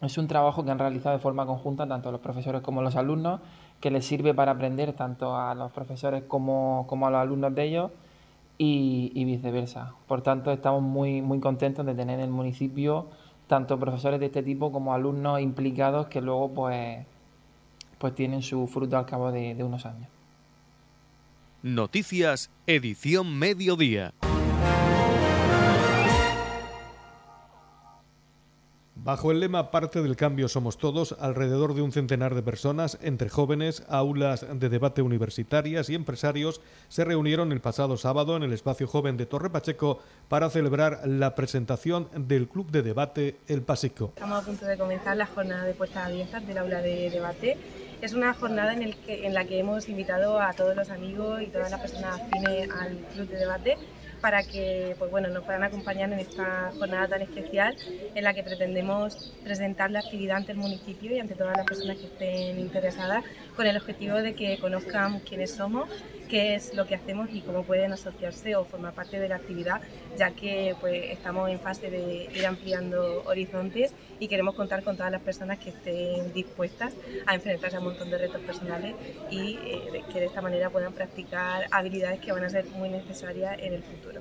es 0.00 0.18
un 0.18 0.28
trabajo 0.28 0.64
que 0.64 0.70
han 0.70 0.78
realizado 0.78 1.16
de 1.16 1.20
forma 1.20 1.46
conjunta 1.46 1.88
tanto 1.88 2.12
los 2.12 2.20
profesores 2.20 2.62
como 2.62 2.80
los 2.80 2.94
alumnos, 2.94 3.40
que 3.80 3.90
les 3.90 4.06
sirve 4.06 4.34
para 4.34 4.52
aprender 4.52 4.92
tanto 4.92 5.36
a 5.36 5.52
los 5.56 5.72
profesores 5.72 6.22
como, 6.28 6.84
como 6.88 7.08
a 7.08 7.10
los 7.10 7.18
alumnos 7.18 7.56
de 7.56 7.64
ellos 7.64 7.90
y, 8.56 9.10
y 9.16 9.24
viceversa. 9.24 9.94
Por 10.06 10.22
tanto, 10.22 10.52
estamos 10.52 10.80
muy, 10.80 11.22
muy 11.22 11.40
contentos 11.40 11.84
de 11.84 11.92
tener 11.92 12.20
en 12.20 12.26
el 12.26 12.30
municipio 12.30 13.08
tanto 13.48 13.76
profesores 13.80 14.20
de 14.20 14.26
este 14.26 14.44
tipo 14.44 14.70
como 14.70 14.94
alumnos 14.94 15.40
implicados 15.40 16.06
que 16.06 16.20
luego 16.20 16.52
pues, 16.52 17.04
pues 17.98 18.14
tienen 18.14 18.42
su 18.42 18.68
fruto 18.68 18.96
al 18.96 19.06
cabo 19.06 19.32
de, 19.32 19.56
de 19.56 19.64
unos 19.64 19.86
años. 19.86 20.06
Noticias, 21.64 22.48
edición 22.68 23.36
mediodía. 23.36 24.14
Bajo 29.04 29.30
el 29.30 29.40
lema 29.40 29.70
Parte 29.70 30.00
del 30.00 30.16
cambio 30.16 30.48
somos 30.48 30.78
todos, 30.78 31.14
alrededor 31.20 31.74
de 31.74 31.82
un 31.82 31.92
centenar 31.92 32.34
de 32.34 32.42
personas, 32.42 32.96
entre 33.02 33.28
jóvenes, 33.28 33.82
aulas 33.86 34.46
de 34.50 34.68
debate 34.70 35.02
universitarias 35.02 35.90
y 35.90 35.94
empresarios, 35.94 36.62
se 36.88 37.04
reunieron 37.04 37.52
el 37.52 37.60
pasado 37.60 37.98
sábado 37.98 38.34
en 38.34 38.44
el 38.44 38.54
espacio 38.54 38.86
joven 38.88 39.18
de 39.18 39.26
Torre 39.26 39.50
Pacheco 39.50 39.98
para 40.30 40.48
celebrar 40.48 41.02
la 41.06 41.34
presentación 41.34 42.08
del 42.16 42.48
Club 42.48 42.70
de 42.70 42.80
Debate 42.82 43.36
El 43.46 43.60
Pasico. 43.60 44.12
Estamos 44.14 44.42
a 44.42 44.46
punto 44.46 44.64
de 44.64 44.78
comenzar 44.78 45.18
la 45.18 45.26
jornada 45.26 45.64
de 45.64 45.74
puertas 45.74 46.06
abiertas 46.06 46.46
del 46.46 46.56
aula 46.56 46.80
de 46.80 47.10
debate. 47.10 47.58
Es 48.00 48.14
una 48.14 48.32
jornada 48.32 48.72
en, 48.72 48.82
el 48.84 48.96
que- 48.96 49.26
en 49.26 49.34
la 49.34 49.44
que 49.44 49.58
hemos 49.58 49.86
invitado 49.90 50.40
a 50.40 50.54
todos 50.54 50.74
los 50.74 50.88
amigos 50.88 51.42
y 51.42 51.48
todas 51.48 51.70
las 51.70 51.80
personas 51.80 52.22
afines 52.22 52.70
al 52.70 52.96
club 53.12 53.28
de 53.28 53.36
debate 53.36 53.76
para 54.24 54.42
que 54.42 54.96
pues 54.98 55.10
bueno, 55.10 55.28
nos 55.28 55.44
puedan 55.44 55.64
acompañar 55.64 56.10
en 56.10 56.18
esta 56.18 56.72
jornada 56.78 57.08
tan 57.08 57.20
especial 57.20 57.76
en 58.14 58.24
la 58.24 58.32
que 58.32 58.42
pretendemos 58.42 59.34
presentar 59.44 59.90
la 59.90 59.98
actividad 59.98 60.38
ante 60.38 60.52
el 60.52 60.56
municipio 60.56 61.14
y 61.14 61.20
ante 61.20 61.34
todas 61.34 61.54
las 61.54 61.66
personas 61.66 61.98
que 61.98 62.06
estén 62.06 62.58
interesadas 62.58 63.22
con 63.54 63.66
el 63.66 63.76
objetivo 63.76 64.16
de 64.16 64.34
que 64.34 64.56
conozcan 64.56 65.20
quiénes 65.20 65.50
somos, 65.50 65.90
qué 66.34 66.56
es 66.56 66.74
lo 66.74 66.84
que 66.84 66.96
hacemos 66.96 67.28
y 67.32 67.42
cómo 67.42 67.62
pueden 67.62 67.92
asociarse 67.92 68.56
o 68.56 68.64
formar 68.64 68.92
parte 68.92 69.20
de 69.20 69.28
la 69.28 69.36
actividad, 69.36 69.80
ya 70.18 70.32
que 70.32 70.74
pues, 70.80 71.12
estamos 71.12 71.48
en 71.48 71.60
fase 71.60 71.92
de 71.92 72.28
ir 72.34 72.44
ampliando 72.44 73.22
horizontes 73.24 73.92
y 74.18 74.26
queremos 74.26 74.56
contar 74.56 74.82
con 74.82 74.96
todas 74.96 75.12
las 75.12 75.22
personas 75.22 75.60
que 75.60 75.70
estén 75.70 76.32
dispuestas 76.32 76.92
a 77.24 77.36
enfrentarse 77.36 77.76
a 77.76 77.78
un 77.78 77.84
montón 77.84 78.10
de 78.10 78.18
retos 78.18 78.40
personales 78.40 78.96
y 79.30 79.60
eh, 79.62 80.02
que 80.12 80.18
de 80.18 80.26
esta 80.26 80.42
manera 80.42 80.70
puedan 80.70 80.92
practicar 80.92 81.68
habilidades 81.70 82.18
que 82.18 82.32
van 82.32 82.42
a 82.42 82.50
ser 82.50 82.64
muy 82.64 82.88
necesarias 82.88 83.56
en 83.60 83.72
el 83.72 83.84
futuro. 83.84 84.20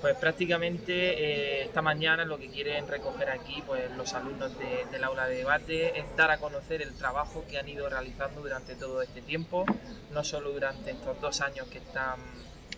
Pues 0.00 0.16
prácticamente 0.16 0.92
eh, 0.92 1.64
esta 1.64 1.82
mañana 1.82 2.24
lo 2.24 2.38
que 2.38 2.48
quieren 2.48 2.86
recoger 2.86 3.30
aquí 3.30 3.62
pues, 3.66 3.90
los 3.96 4.14
alumnos 4.14 4.52
del 4.58 5.04
aula 5.04 5.26
de 5.26 5.36
debate 5.38 5.98
es 5.98 6.16
dar 6.16 6.30
a 6.30 6.38
conocer 6.38 6.82
el 6.82 6.94
trabajo 6.94 7.44
que 7.50 7.58
han 7.58 7.68
ido 7.68 7.88
realizando 7.88 8.40
durante 8.40 8.76
todo 8.76 9.02
este 9.02 9.22
tiempo, 9.22 9.66
no 10.12 10.22
solo 10.22 10.52
durante 10.52 10.92
estos 10.92 11.20
dos 11.20 11.40
años 11.40 11.66
que 11.68 11.78
están 11.78 12.20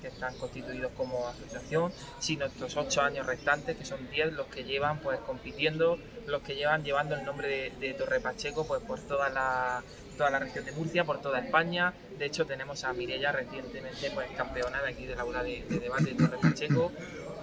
que 0.01 0.09
están 0.09 0.35
constituidos 0.39 0.93
como 0.97 1.29
asociación, 1.29 1.93
sino 2.21 2.47
estos 2.47 2.75
ocho 2.79 3.03
años 3.03 3.27
restantes, 3.27 3.77
que 3.77 3.85
son 3.85 4.11
diez 4.11 4.33
los 4.33 4.47
que 4.47 4.65
llevan 4.65 4.99
pues 5.01 5.21
compitiendo, 5.21 5.99
los 6.27 6.43
que 6.43 6.55
llevan 6.55 6.85
llevando 6.85 7.15
el 7.15 7.25
nombre 7.25 7.73
de, 7.79 7.95
Torre 7.95 8.21
Pacheco 8.21 8.67
pues 8.67 8.83
por 8.83 9.01
toda 9.01 9.29
la, 9.29 9.83
toda 10.17 10.31
la 10.31 10.39
región 10.39 10.65
de 10.65 10.73
Murcia, 10.73 11.05
por 11.05 11.21
toda 11.21 11.41
España. 11.41 11.93
De 12.19 12.27
hecho 12.27 12.47
tenemos 12.47 12.85
a 12.85 12.93
Mirella 12.93 13.33
recientemente 13.33 14.11
pues 14.13 14.31
campeona 14.37 14.83
de 14.83 14.91
aquí 14.91 15.07
de 15.07 15.17
la 15.17 15.23
aula 15.23 15.43
de, 15.43 15.65
debate 15.69 16.05
de 16.05 16.15
Torre 16.15 16.39
Pacheco, 16.39 16.93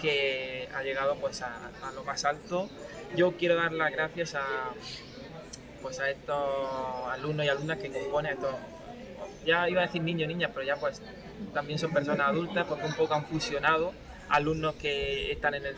que 0.01 0.69
ha 0.73 0.83
llegado 0.83 1.15
pues 1.15 1.41
a, 1.41 1.71
lo 1.93 2.03
más 2.03 2.25
alto. 2.25 2.69
Yo 3.15 3.37
quiero 3.37 3.55
dar 3.55 3.71
las 3.71 3.91
gracias 3.91 4.35
a 4.35 4.43
pues 5.81 5.99
a 5.99 6.09
estos 6.09 7.07
alumnos 7.11 7.45
y 7.45 7.49
alumnas 7.49 7.77
que 7.77 7.89
componen 7.89 8.33
estos 8.33 8.55
ya 9.45 9.69
iba 9.69 9.81
a 9.81 9.85
decir 9.85 10.01
niños 10.01 10.25
y 10.25 10.33
niñas, 10.33 10.51
pero 10.53 10.65
ya 10.65 10.75
pues 10.75 11.01
también 11.53 11.79
son 11.79 11.93
personas 11.93 12.27
adultas 12.27 12.65
porque 12.67 12.85
un 12.85 12.93
poco 12.93 13.13
han 13.13 13.25
fusionado 13.25 13.93
alumnos 14.29 14.75
que 14.75 15.31
están 15.31 15.53
en 15.55 15.65
el 15.65 15.75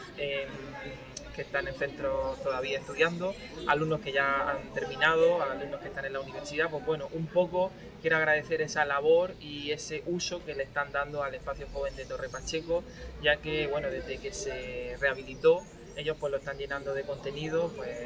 que 1.39 1.43
están 1.43 1.69
en 1.69 1.75
centro 1.75 2.35
todavía 2.43 2.79
estudiando, 2.79 3.33
alumnos 3.65 4.01
que 4.01 4.11
ya 4.11 4.49
han 4.49 4.73
terminado, 4.73 5.41
alumnos 5.41 5.79
que 5.79 5.87
están 5.87 6.03
en 6.03 6.11
la 6.11 6.19
universidad, 6.19 6.69
pues 6.69 6.85
bueno, 6.85 7.07
un 7.13 7.27
poco 7.27 7.71
quiero 8.01 8.17
agradecer 8.17 8.61
esa 8.61 8.83
labor 8.83 9.35
y 9.39 9.71
ese 9.71 10.03
uso 10.05 10.43
que 10.43 10.53
le 10.53 10.63
están 10.63 10.91
dando 10.91 11.23
al 11.23 11.33
espacio 11.33 11.65
joven 11.71 11.95
de 11.95 12.03
Torre 12.03 12.27
Pacheco, 12.27 12.83
ya 13.23 13.37
que 13.37 13.67
bueno, 13.67 13.89
desde 13.89 14.17
que 14.17 14.33
se 14.33 14.97
rehabilitó, 14.99 15.61
ellos 15.95 16.17
pues 16.19 16.29
lo 16.29 16.39
están 16.39 16.57
llenando 16.57 16.93
de 16.93 17.03
contenido 17.03 17.71
pues 17.73 17.97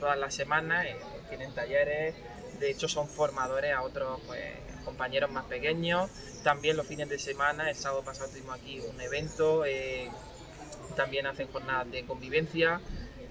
todas 0.00 0.18
las 0.18 0.34
semanas, 0.34 0.86
eh, 0.86 0.96
tienen 1.28 1.54
talleres, 1.54 2.16
de 2.58 2.70
hecho 2.72 2.88
son 2.88 3.08
formadores 3.08 3.72
a 3.72 3.82
otros 3.82 4.20
pues 4.26 4.42
compañeros 4.84 5.30
más 5.30 5.44
pequeños. 5.44 6.10
También 6.42 6.76
los 6.76 6.88
fines 6.88 7.08
de 7.08 7.20
semana, 7.20 7.70
el 7.70 7.76
sábado 7.76 8.02
pasado 8.02 8.30
tuvimos 8.30 8.58
aquí 8.58 8.80
un 8.80 9.00
evento, 9.00 9.64
eh, 9.64 10.10
también 11.00 11.26
hacen 11.26 11.48
jornadas 11.50 11.90
de 11.90 12.04
convivencia. 12.04 12.78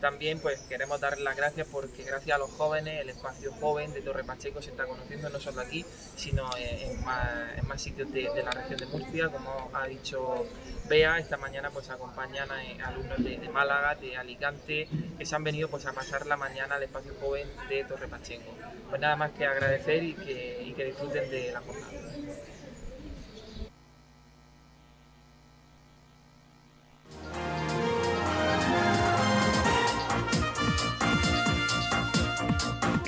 También 0.01 0.39
pues 0.39 0.61
queremos 0.61 0.99
dar 0.99 1.19
las 1.19 1.35
gracias 1.35 1.67
porque 1.69 2.03
gracias 2.03 2.35
a 2.35 2.39
los 2.39 2.49
jóvenes 2.51 3.01
el 3.01 3.09
espacio 3.09 3.51
joven 3.59 3.93
de 3.93 4.01
Torre 4.01 4.23
Pacheco 4.23 4.61
se 4.61 4.71
está 4.71 4.85
conociendo 4.85 5.29
no 5.29 5.39
solo 5.39 5.61
aquí, 5.61 5.85
sino 6.15 6.49
en 6.57 7.03
más, 7.03 7.81
sitios 7.81 8.11
de, 8.11 8.23
la 8.43 8.49
región 8.49 8.79
de 8.79 8.85
Murcia, 8.87 9.27
como 9.27 9.69
ha 9.73 9.85
dicho 9.87 10.47
Bea, 10.87 11.19
esta 11.19 11.37
mañana 11.37 11.69
pues 11.69 11.89
acompañan 11.89 12.49
a 12.49 12.87
alumnos 12.87 13.23
de, 13.23 13.37
Málaga, 13.49 13.93
de 13.95 14.17
Alicante, 14.17 14.87
que 15.17 15.25
se 15.25 15.35
han 15.35 15.43
venido 15.43 15.69
pues 15.69 15.85
a 15.85 15.93
pasar 15.93 16.25
la 16.25 16.37
mañana 16.37 16.75
al 16.75 16.83
espacio 16.83 17.13
joven 17.21 17.47
de 17.67 17.83
Torre 17.83 18.07
Pacheco. 18.07 18.51
Pues 18.89 18.99
nada 18.99 19.15
más 19.15 19.31
que 19.31 19.45
agradecer 19.45 20.01
y 20.01 20.13
que, 20.13 20.63
y 20.63 20.73
que 20.73 20.85
disfruten 20.85 21.29
de 21.29 21.51
la 21.51 21.59
jornada. 21.59 22.08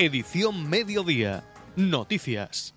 Edición 0.02 0.68
Mediodía. 0.68 1.44
Noticias. 1.76 2.74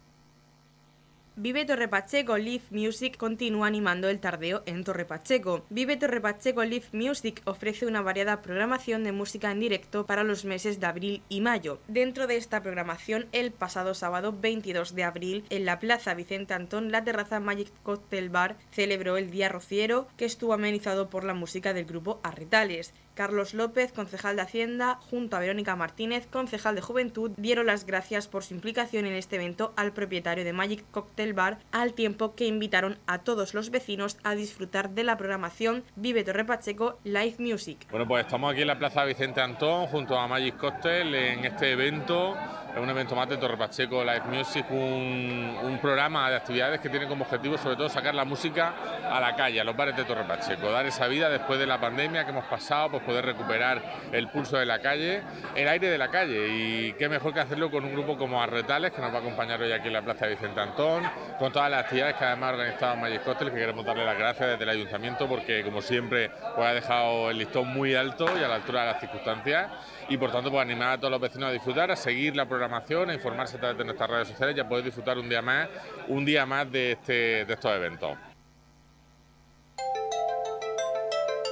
Vive 1.36 1.64
Torre 1.64 1.88
Pacheco 1.88 2.38
Live 2.38 2.64
Music 2.70 3.16
continúa 3.16 3.66
animando 3.66 4.08
el 4.08 4.20
tardeo 4.20 4.62
en 4.66 4.84
Torre 4.84 5.04
Pacheco. 5.04 5.64
Vive 5.68 5.96
Torre 5.96 6.20
Pacheco 6.20 6.62
Live 6.62 6.84
Music 6.92 7.42
ofrece 7.44 7.86
una 7.86 8.02
variada 8.02 8.40
programación 8.40 9.02
de 9.02 9.10
música 9.10 9.50
en 9.50 9.58
directo 9.58 10.06
para 10.06 10.22
los 10.22 10.44
meses 10.44 10.78
de 10.78 10.86
abril 10.86 11.22
y 11.28 11.40
mayo. 11.40 11.80
Dentro 11.88 12.28
de 12.28 12.36
esta 12.36 12.62
programación, 12.62 13.26
el 13.32 13.50
pasado 13.50 13.94
sábado 13.94 14.32
22 14.38 14.94
de 14.94 15.02
abril, 15.02 15.44
en 15.50 15.64
la 15.64 15.80
Plaza 15.80 16.14
Vicente 16.14 16.54
Antón, 16.54 16.92
la 16.92 17.02
terraza 17.02 17.40
Magic 17.40 17.72
Cocktail 17.82 18.28
Bar 18.28 18.56
celebró 18.70 19.16
el 19.16 19.30
Día 19.32 19.48
Rociero, 19.48 20.06
que 20.16 20.26
estuvo 20.26 20.52
amenizado 20.52 21.10
por 21.10 21.24
la 21.24 21.34
música 21.34 21.72
del 21.72 21.86
grupo 21.86 22.20
Arretales. 22.22 22.94
Carlos 23.14 23.54
López, 23.54 23.92
concejal 23.92 24.36
de 24.36 24.42
Hacienda, 24.42 24.98
junto 25.10 25.36
a 25.36 25.40
Verónica 25.40 25.76
Martínez, 25.76 26.26
concejal 26.26 26.74
de 26.74 26.82
Juventud, 26.82 27.30
dieron 27.36 27.66
las 27.66 27.86
gracias 27.86 28.28
por 28.28 28.44
su 28.44 28.54
implicación 28.54 29.06
en 29.06 29.14
este 29.14 29.36
evento 29.36 29.72
al 29.76 29.92
propietario 29.92 30.44
de 30.44 30.52
Magic 30.52 30.84
Cocktail 30.90 31.32
Bar, 31.32 31.58
al 31.72 31.94
tiempo 31.94 32.34
que 32.34 32.46
invitaron 32.46 32.98
a 33.06 33.18
todos 33.18 33.54
los 33.54 33.70
vecinos 33.70 34.18
a 34.24 34.34
disfrutar 34.34 34.90
de 34.90 35.04
la 35.04 35.16
programación 35.16 35.84
Vive 35.96 36.24
Torre 36.24 36.44
Pacheco 36.44 36.98
Live 37.04 37.36
Music. 37.38 37.86
Bueno, 37.90 38.06
pues 38.06 38.24
estamos 38.24 38.52
aquí 38.52 38.62
en 38.62 38.68
la 38.68 38.78
Plaza 38.78 39.04
Vicente 39.04 39.40
Antón, 39.40 39.86
junto 39.86 40.18
a 40.18 40.26
Magic 40.26 40.56
Cocktail, 40.56 41.14
en 41.14 41.44
este 41.44 41.72
evento 41.72 42.36
es 42.74 42.80
un 42.80 42.90
evento 42.90 43.14
más 43.14 43.28
de 43.28 43.36
Torre 43.36 43.56
Pacheco 43.56 44.02
Live 44.02 44.24
Music, 44.26 44.66
un, 44.70 45.78
programa 45.80 46.30
de 46.30 46.36
actividades 46.36 46.80
que 46.80 46.88
tiene 46.88 47.06
como 47.06 47.24
objetivo 47.24 47.58
sobre 47.58 47.76
todo 47.76 47.88
sacar 47.90 48.14
la 48.14 48.24
música 48.24 48.72
a 49.10 49.20
la 49.20 49.36
calle, 49.36 49.60
a 49.60 49.64
los 49.64 49.76
bares 49.76 49.94
de 49.94 50.04
Torre 50.04 50.24
Pacheco, 50.24 50.70
dar 50.70 50.86
esa 50.86 51.06
vida 51.08 51.28
después 51.28 51.58
de 51.58 51.66
la 51.66 51.78
pandemia 51.78 52.24
que 52.24 52.30
hemos 52.30 52.46
pasado, 52.46 52.90
pues 52.90 53.02
poder 53.02 53.26
recuperar 53.26 53.82
el 54.12 54.28
pulso 54.28 54.56
de 54.56 54.64
la 54.64 54.78
calle, 54.78 55.22
el 55.54 55.68
aire 55.68 55.90
de 55.90 55.98
la 55.98 56.08
calle. 56.08 56.48
Y 56.48 56.92
qué 56.94 57.08
mejor 57.08 57.34
que 57.34 57.40
hacerlo 57.40 57.70
con 57.70 57.84
un 57.84 57.92
grupo 57.92 58.16
como 58.16 58.42
Arretales 58.42 58.92
que 58.92 59.02
nos 59.02 59.12
va 59.12 59.18
a 59.18 59.20
acompañar 59.20 59.60
hoy 59.60 59.72
aquí 59.72 59.88
en 59.88 59.92
la 59.92 60.02
Plaza 60.02 60.26
de 60.26 60.36
Vicente 60.36 60.60
Antón, 60.60 61.02
con 61.38 61.52
todas 61.52 61.70
las 61.70 61.84
actividades 61.84 62.16
que 62.16 62.24
además 62.24 62.50
ha 62.50 62.52
organizado 62.54 62.96
Magic 62.96 63.24
Cocktail, 63.24 63.50
que 63.50 63.58
queremos 63.58 63.84
darle 63.84 64.06
las 64.06 64.16
gracias 64.16 64.50
desde 64.50 64.64
el 64.64 64.70
ayuntamiento 64.70 65.28
porque 65.28 65.62
como 65.64 65.82
siempre 65.82 66.30
pues 66.54 66.66
ha 66.66 66.72
dejado 66.72 67.30
el 67.30 67.38
listón 67.38 67.68
muy 67.68 67.94
alto 67.94 68.26
y 68.38 68.42
a 68.42 68.48
la 68.48 68.54
altura 68.54 68.80
de 68.80 68.92
las 68.92 69.00
circunstancias 69.00 69.70
y 70.08 70.16
por 70.16 70.30
tanto 70.30 70.50
pues 70.50 70.62
animar 70.62 70.92
a 70.92 70.98
todos 70.98 71.10
los 71.10 71.20
vecinos 71.20 71.48
a 71.48 71.52
disfrutar, 71.52 71.90
a 71.90 71.96
seguir 71.96 72.36
la 72.36 72.46
programación, 72.46 73.10
a 73.10 73.14
informarse 73.14 73.56
a 73.56 73.60
través 73.60 73.78
de 73.78 73.84
nuestras 73.84 74.10
redes 74.10 74.28
sociales 74.28 74.56
y 74.56 74.60
a 74.60 74.68
poder 74.68 74.84
disfrutar 74.84 75.18
un 75.18 75.28
día 75.28 75.42
más, 75.42 75.68
un 76.08 76.24
día 76.24 76.46
más 76.46 76.70
de, 76.70 76.92
este, 76.92 77.44
de 77.44 77.52
estos 77.54 77.74
eventos. 77.74 78.16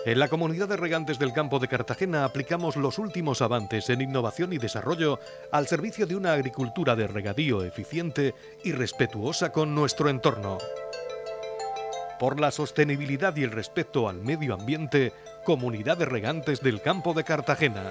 En 0.04 0.18
la 0.18 0.26
comunidad 0.26 0.68
de 0.68 0.76
regantes 0.76 1.20
del 1.20 1.32
campo 1.32 1.60
de 1.60 1.68
Cartagena 1.68 2.24
aplicamos 2.24 2.74
los 2.74 2.98
últimos 2.98 3.40
avances 3.40 3.88
en 3.88 4.00
innovación 4.00 4.52
y 4.52 4.58
desarrollo 4.58 5.20
al 5.52 5.68
servicio 5.68 6.06
de 6.06 6.16
una 6.16 6.32
agricultura 6.32 6.96
de 6.96 7.06
regadío 7.06 7.62
eficiente 7.62 8.34
y 8.64 8.72
respetuosa 8.72 9.52
con 9.52 9.76
nuestro 9.76 10.08
entorno. 10.08 10.58
Por 12.18 12.40
la 12.40 12.50
sostenibilidad 12.50 13.36
y 13.36 13.44
el 13.44 13.52
respeto 13.52 14.08
al 14.08 14.16
medio 14.16 14.54
ambiente, 14.54 15.12
Comunidad 15.44 15.96
de 15.96 16.06
Regantes 16.06 16.60
del 16.60 16.82
Campo 16.82 17.14
de 17.14 17.22
Cartagena. 17.22 17.90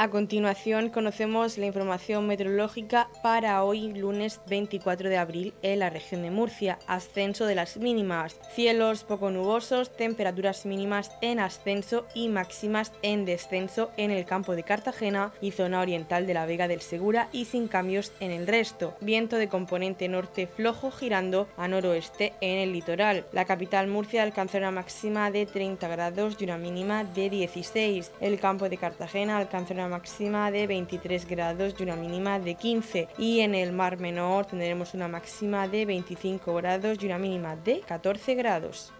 A 0.00 0.08
continuación 0.08 0.88
conocemos 0.88 1.58
la 1.58 1.66
información 1.66 2.26
meteorológica 2.26 3.10
para 3.22 3.62
hoy 3.62 3.92
lunes 3.92 4.40
24 4.48 5.10
de 5.10 5.18
abril 5.18 5.52
en 5.60 5.80
la 5.80 5.90
región 5.90 6.22
de 6.22 6.30
Murcia. 6.30 6.78
Ascenso 6.86 7.44
de 7.44 7.54
las 7.54 7.76
mínimas, 7.76 8.40
cielos 8.54 9.04
poco 9.04 9.30
nubosos, 9.30 9.94
temperaturas 9.94 10.64
mínimas 10.64 11.12
en 11.20 11.38
ascenso 11.38 12.06
y 12.14 12.28
máximas 12.30 12.92
en 13.02 13.26
descenso 13.26 13.90
en 13.98 14.10
el 14.10 14.24
campo 14.24 14.56
de 14.56 14.62
Cartagena 14.62 15.34
y 15.42 15.50
zona 15.50 15.82
oriental 15.82 16.26
de 16.26 16.32
la 16.32 16.46
Vega 16.46 16.66
del 16.66 16.80
Segura 16.80 17.28
y 17.30 17.44
sin 17.44 17.68
cambios 17.68 18.10
en 18.20 18.30
el 18.30 18.46
resto. 18.46 18.96
Viento 19.02 19.36
de 19.36 19.48
componente 19.48 20.08
norte 20.08 20.46
flojo 20.46 20.90
girando 20.90 21.46
a 21.58 21.68
noroeste 21.68 22.32
en 22.40 22.56
el 22.56 22.72
litoral. 22.72 23.26
La 23.32 23.44
capital 23.44 23.86
Murcia 23.86 24.22
alcanzó 24.22 24.56
una 24.56 24.70
máxima 24.70 25.30
de 25.30 25.44
30 25.44 25.86
grados 25.88 26.38
y 26.40 26.44
una 26.44 26.56
mínima 26.56 27.04
de 27.04 27.28
16. 27.28 28.12
El 28.22 28.40
campo 28.40 28.70
de 28.70 28.78
Cartagena 28.78 29.36
alcanzó 29.36 29.74
una 29.74 29.89
máxima 29.90 30.50
de 30.50 30.66
23 30.66 31.26
grados 31.26 31.74
y 31.78 31.82
una 31.82 31.96
mínima 31.96 32.38
de 32.38 32.54
15 32.54 33.08
y 33.18 33.40
en 33.40 33.54
el 33.54 33.72
Mar 33.72 33.98
Menor 33.98 34.46
tendremos 34.46 34.94
una 34.94 35.08
máxima 35.08 35.68
de 35.68 35.84
25 35.84 36.54
grados 36.54 36.98
y 37.00 37.06
una 37.06 37.18
mínima 37.18 37.56
de 37.56 37.80
14 37.80 38.34
grados. 38.34 38.92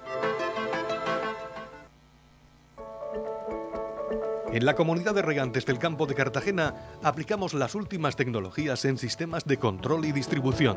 En 4.52 4.66
la 4.66 4.74
comunidad 4.74 5.14
de 5.14 5.22
regantes 5.22 5.64
del 5.64 5.78
campo 5.78 6.06
de 6.06 6.16
Cartagena 6.16 6.74
aplicamos 7.02 7.54
las 7.54 7.76
últimas 7.76 8.16
tecnologías 8.16 8.84
en 8.84 8.98
sistemas 8.98 9.44
de 9.44 9.58
control 9.58 10.04
y 10.04 10.12
distribución 10.12 10.76